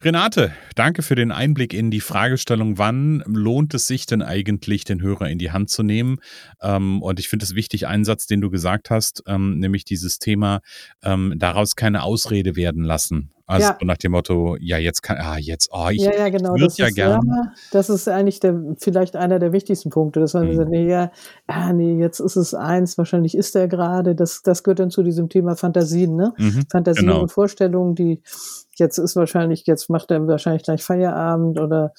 Renate, 0.02 0.54
danke 0.76 1.02
für 1.02 1.16
den 1.16 1.30
Einblick 1.30 1.74
in 1.74 1.92
die 1.92 2.00
Fragestellung, 2.00 2.78
wann 2.78 3.22
lohnt 3.28 3.74
es 3.74 3.86
sich 3.86 4.06
denn 4.06 4.22
eigentlich, 4.22 4.86
den 4.86 5.02
Hörer 5.02 5.28
in 5.28 5.40
die 5.40 5.52
Hand 5.52 5.70
zu 5.70 5.84
nehmen? 5.84 6.20
Ähm, 6.62 7.02
und 7.02 7.20
ich 7.20 7.28
finde 7.28 7.44
es 7.44 7.54
wichtig, 7.54 7.86
einen 7.86 8.06
Satz, 8.06 8.26
den 8.26 8.40
du 8.40 8.50
gesagt 8.50 8.90
hast, 8.90 9.24
ähm, 9.28 9.60
nämlich 9.60 9.84
dieses 9.84 10.18
Thema, 10.18 10.62
ähm, 11.04 11.34
daraus 11.36 11.76
keine 11.76 12.04
Ausrede 12.04 12.56
werden 12.56 12.86
lassen. 12.86 13.32
Also 13.50 13.70
ja. 13.70 13.78
nach 13.82 13.98
dem 13.98 14.12
Motto, 14.12 14.58
ja, 14.60 14.78
jetzt 14.78 15.02
kann, 15.02 15.18
ah, 15.20 15.40
jetzt, 15.40 15.70
oh, 15.72 15.88
ich 15.90 16.04
ja, 16.04 16.14
ja, 16.14 16.30
genau. 16.30 16.52
würde 16.52 16.72
ja 16.76 16.92
gerne. 16.92 17.20
Ja, 17.26 17.52
das 17.72 17.90
ist 17.90 18.08
eigentlich 18.08 18.40
der, 18.40 18.56
vielleicht 18.78 19.16
einer 19.16 19.40
der 19.40 19.52
wichtigsten 19.54 19.90
Punkte, 19.90 20.20
dass 20.20 20.36
man 20.36 20.50
mhm. 20.50 20.56
sagt, 20.56 20.70
nee, 20.70 20.88
ja, 20.88 21.12
ah, 21.48 21.74
nee, 21.74 21.98
jetzt 22.00 22.20
ist 22.20 22.36
es 22.36 22.54
eins, 22.54 23.00
wahrscheinlich 23.00 23.36
ist 23.36 23.56
er 23.56 23.68
gerade, 23.68 24.14
das, 24.14 24.44
das 24.44 24.62
gehört 24.62 24.78
dann 24.78 24.92
zu 24.92 25.02
diesem 25.02 25.30
Thema 25.30 25.56
Fantasien, 25.56 26.16
ne? 26.16 26.32
Mhm, 26.38 26.66
Fantasien 26.72 27.08
genau. 27.08 27.22
und 27.22 27.32
Vorstellungen, 27.32 27.96
die, 27.96 28.22
jetzt 28.76 29.00
ist 29.00 29.16
wahrscheinlich, 29.16 29.66
jetzt 29.66 29.90
macht 29.90 30.12
er 30.12 30.28
wahrscheinlich 30.28 30.62
gleich 30.62 30.84
Feierabend 30.84 31.60
oder 31.60 31.94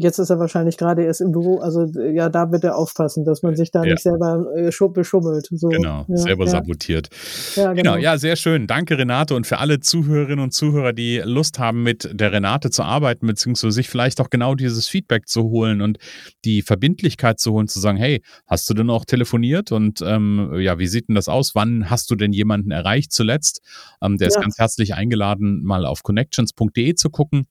Jetzt 0.00 0.20
ist 0.20 0.30
er 0.30 0.38
wahrscheinlich 0.38 0.76
gerade 0.76 1.02
erst 1.02 1.20
im 1.20 1.32
Büro. 1.32 1.58
Also 1.58 1.84
ja, 1.86 2.28
da 2.28 2.44
bitte 2.44 2.76
aufpassen, 2.76 3.24
dass 3.24 3.42
man 3.42 3.56
sich 3.56 3.72
da 3.72 3.82
ja. 3.82 3.94
nicht 3.94 4.02
selber 4.04 4.46
äh, 4.54 4.70
beschummelt. 4.90 5.48
So. 5.50 5.68
Genau, 5.70 6.04
ja, 6.06 6.16
selber 6.16 6.44
ja. 6.44 6.50
sabotiert. 6.52 7.08
Ja, 7.56 7.72
genau. 7.72 7.94
genau. 7.94 7.96
Ja, 7.96 8.16
sehr 8.16 8.36
schön. 8.36 8.68
Danke, 8.68 8.96
Renate. 8.96 9.34
Und 9.34 9.48
für 9.48 9.58
alle 9.58 9.80
Zuhörerinnen 9.80 10.38
und 10.38 10.52
Zuhörer, 10.52 10.92
die 10.92 11.20
Lust 11.24 11.58
haben, 11.58 11.82
mit 11.82 12.08
der 12.12 12.30
Renate 12.30 12.70
zu 12.70 12.84
arbeiten, 12.84 13.26
beziehungsweise 13.26 13.72
sich 13.72 13.88
vielleicht 13.88 14.20
auch 14.20 14.30
genau 14.30 14.54
dieses 14.54 14.86
Feedback 14.86 15.28
zu 15.28 15.42
holen 15.50 15.80
und 15.80 15.98
die 16.44 16.62
Verbindlichkeit 16.62 17.40
zu 17.40 17.50
holen, 17.50 17.66
zu 17.66 17.80
sagen, 17.80 17.98
hey, 17.98 18.22
hast 18.46 18.70
du 18.70 18.74
denn 18.74 18.90
auch 18.90 19.04
telefoniert? 19.04 19.72
Und 19.72 20.00
ähm, 20.02 20.52
ja, 20.60 20.78
wie 20.78 20.86
sieht 20.86 21.08
denn 21.08 21.16
das 21.16 21.26
aus? 21.28 21.56
Wann 21.56 21.90
hast 21.90 22.08
du 22.12 22.14
denn 22.14 22.32
jemanden 22.32 22.70
erreicht 22.70 23.10
zuletzt? 23.10 23.62
Ähm, 24.00 24.16
der 24.16 24.28
ist 24.28 24.40
ganz 24.40 24.58
herzlich 24.58 24.94
eingeladen, 24.94 25.64
mal 25.64 25.84
auf 25.84 26.04
connections.de 26.04 26.94
zu 26.94 27.10
gucken 27.10 27.48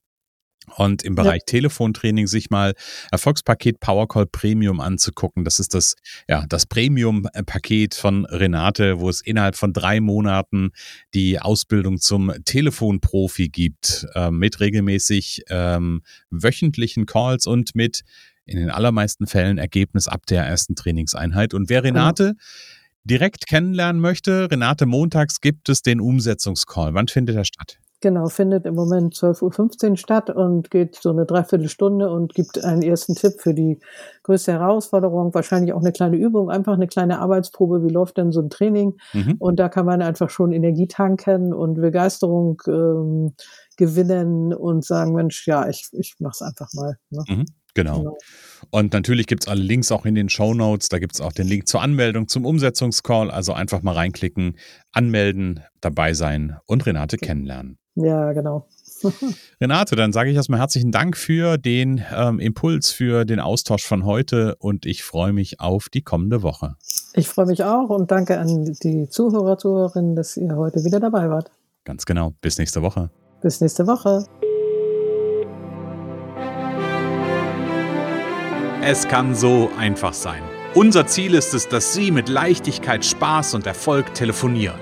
und 0.76 1.02
im 1.02 1.14
Bereich 1.14 1.40
ja. 1.40 1.46
Telefontraining 1.46 2.26
sich 2.26 2.50
mal 2.50 2.74
Erfolgspaket 3.10 3.80
Powercall 3.80 4.26
Premium 4.26 4.80
anzugucken. 4.80 5.44
Das 5.44 5.60
ist 5.60 5.74
das, 5.74 5.94
ja, 6.28 6.44
das 6.48 6.66
Premium-Paket 6.66 7.94
von 7.94 8.24
Renate, 8.26 9.00
wo 9.00 9.08
es 9.08 9.20
innerhalb 9.20 9.56
von 9.56 9.72
drei 9.72 10.00
Monaten 10.00 10.70
die 11.14 11.40
Ausbildung 11.40 11.98
zum 11.98 12.32
Telefonprofi 12.44 13.48
gibt, 13.48 14.06
äh, 14.14 14.30
mit 14.30 14.60
regelmäßig 14.60 15.42
ähm, 15.48 16.02
wöchentlichen 16.30 17.06
Calls 17.06 17.46
und 17.46 17.74
mit 17.74 18.02
in 18.44 18.58
den 18.58 18.70
allermeisten 18.70 19.26
Fällen 19.26 19.58
Ergebnis 19.58 20.08
ab 20.08 20.26
der 20.26 20.44
ersten 20.44 20.74
Trainingseinheit. 20.74 21.54
Und 21.54 21.68
wer 21.68 21.82
genau. 21.82 22.00
Renate 22.00 22.32
mhm. 22.32 22.38
direkt 23.04 23.46
kennenlernen 23.46 24.00
möchte, 24.00 24.50
Renate, 24.50 24.86
montags 24.86 25.40
gibt 25.40 25.68
es 25.68 25.82
den 25.82 26.00
Umsetzungscall. 26.00 26.94
Wann 26.94 27.08
findet 27.08 27.36
er 27.36 27.44
statt? 27.44 27.78
Genau, 28.00 28.28
findet 28.28 28.64
im 28.64 28.76
Moment 28.76 29.14
12.15 29.14 29.90
Uhr 29.90 29.96
statt 29.96 30.30
und 30.30 30.70
geht 30.70 30.94
so 30.94 31.10
eine 31.10 31.26
Dreiviertelstunde 31.26 32.08
und 32.08 32.32
gibt 32.32 32.62
einen 32.64 32.82
ersten 32.82 33.16
Tipp 33.16 33.40
für 33.40 33.54
die 33.54 33.80
größte 34.22 34.52
Herausforderung, 34.52 35.34
wahrscheinlich 35.34 35.72
auch 35.72 35.80
eine 35.80 35.90
kleine 35.90 36.16
Übung, 36.16 36.48
einfach 36.48 36.74
eine 36.74 36.86
kleine 36.86 37.18
Arbeitsprobe, 37.18 37.82
wie 37.82 37.92
läuft 37.92 38.16
denn 38.18 38.30
so 38.30 38.40
ein 38.40 38.50
Training? 38.50 38.96
Mhm. 39.14 39.34
Und 39.40 39.58
da 39.58 39.68
kann 39.68 39.84
man 39.84 40.00
einfach 40.00 40.30
schon 40.30 40.52
Energie 40.52 40.86
tanken 40.86 41.52
und 41.52 41.74
Begeisterung 41.74 42.62
ähm, 42.68 43.34
gewinnen 43.76 44.54
und 44.54 44.84
sagen, 44.84 45.14
Mensch, 45.14 45.48
ja, 45.48 45.68
ich, 45.68 45.88
ich 45.92 46.14
mach's 46.20 46.40
einfach 46.40 46.68
mal. 46.74 46.98
Ne? 47.10 47.24
Mhm. 47.28 47.46
Genau. 47.74 47.98
genau. 47.98 48.18
Und 48.70 48.92
natürlich 48.92 49.26
gibt 49.26 49.44
es 49.44 49.48
alle 49.48 49.62
Links 49.62 49.92
auch 49.92 50.04
in 50.04 50.14
den 50.14 50.28
Show 50.28 50.52
Notes. 50.52 50.88
Da 50.88 50.98
gibt 50.98 51.14
es 51.14 51.20
auch 51.20 51.32
den 51.32 51.46
Link 51.46 51.68
zur 51.68 51.80
Anmeldung 51.80 52.26
zum 52.28 52.44
Umsetzungscall. 52.44 53.30
Also 53.30 53.52
einfach 53.52 53.82
mal 53.82 53.92
reinklicken, 53.92 54.56
anmelden, 54.92 55.60
dabei 55.80 56.12
sein 56.14 56.56
und 56.66 56.86
Renate 56.86 57.18
kennenlernen. 57.18 57.78
Ja, 58.00 58.32
genau. 58.32 58.66
Renate, 59.60 59.96
dann 59.96 60.12
sage 60.12 60.30
ich 60.30 60.36
erstmal 60.36 60.60
herzlichen 60.60 60.92
Dank 60.92 61.16
für 61.16 61.56
den 61.56 62.02
ähm, 62.14 62.38
Impuls, 62.40 62.90
für 62.90 63.24
den 63.24 63.40
Austausch 63.40 63.84
von 63.84 64.04
heute 64.04 64.56
und 64.58 64.86
ich 64.86 65.02
freue 65.02 65.32
mich 65.32 65.60
auf 65.60 65.88
die 65.88 66.02
kommende 66.02 66.42
Woche. 66.42 66.76
Ich 67.14 67.28
freue 67.28 67.46
mich 67.46 67.64
auch 67.64 67.90
und 67.90 68.10
danke 68.10 68.38
an 68.38 68.76
die 68.82 69.08
Zuhörer, 69.08 69.58
Zuhörerinnen, 69.58 70.14
dass 70.14 70.36
ihr 70.36 70.54
heute 70.56 70.84
wieder 70.84 71.00
dabei 71.00 71.28
wart. 71.28 71.50
Ganz 71.84 72.06
genau. 72.06 72.34
Bis 72.40 72.58
nächste 72.58 72.82
Woche. 72.82 73.10
Bis 73.40 73.60
nächste 73.60 73.86
Woche. 73.86 74.24
Es 78.82 79.06
kann 79.08 79.34
so 79.34 79.70
einfach 79.78 80.12
sein. 80.12 80.42
Unser 80.74 81.06
Ziel 81.06 81.34
ist 81.34 81.54
es, 81.54 81.68
dass 81.68 81.94
Sie 81.94 82.10
mit 82.10 82.28
Leichtigkeit, 82.28 83.04
Spaß 83.04 83.54
und 83.54 83.66
Erfolg 83.66 84.14
telefonieren. 84.14 84.78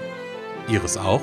Ihres 0.69 0.97
auch? 0.97 1.23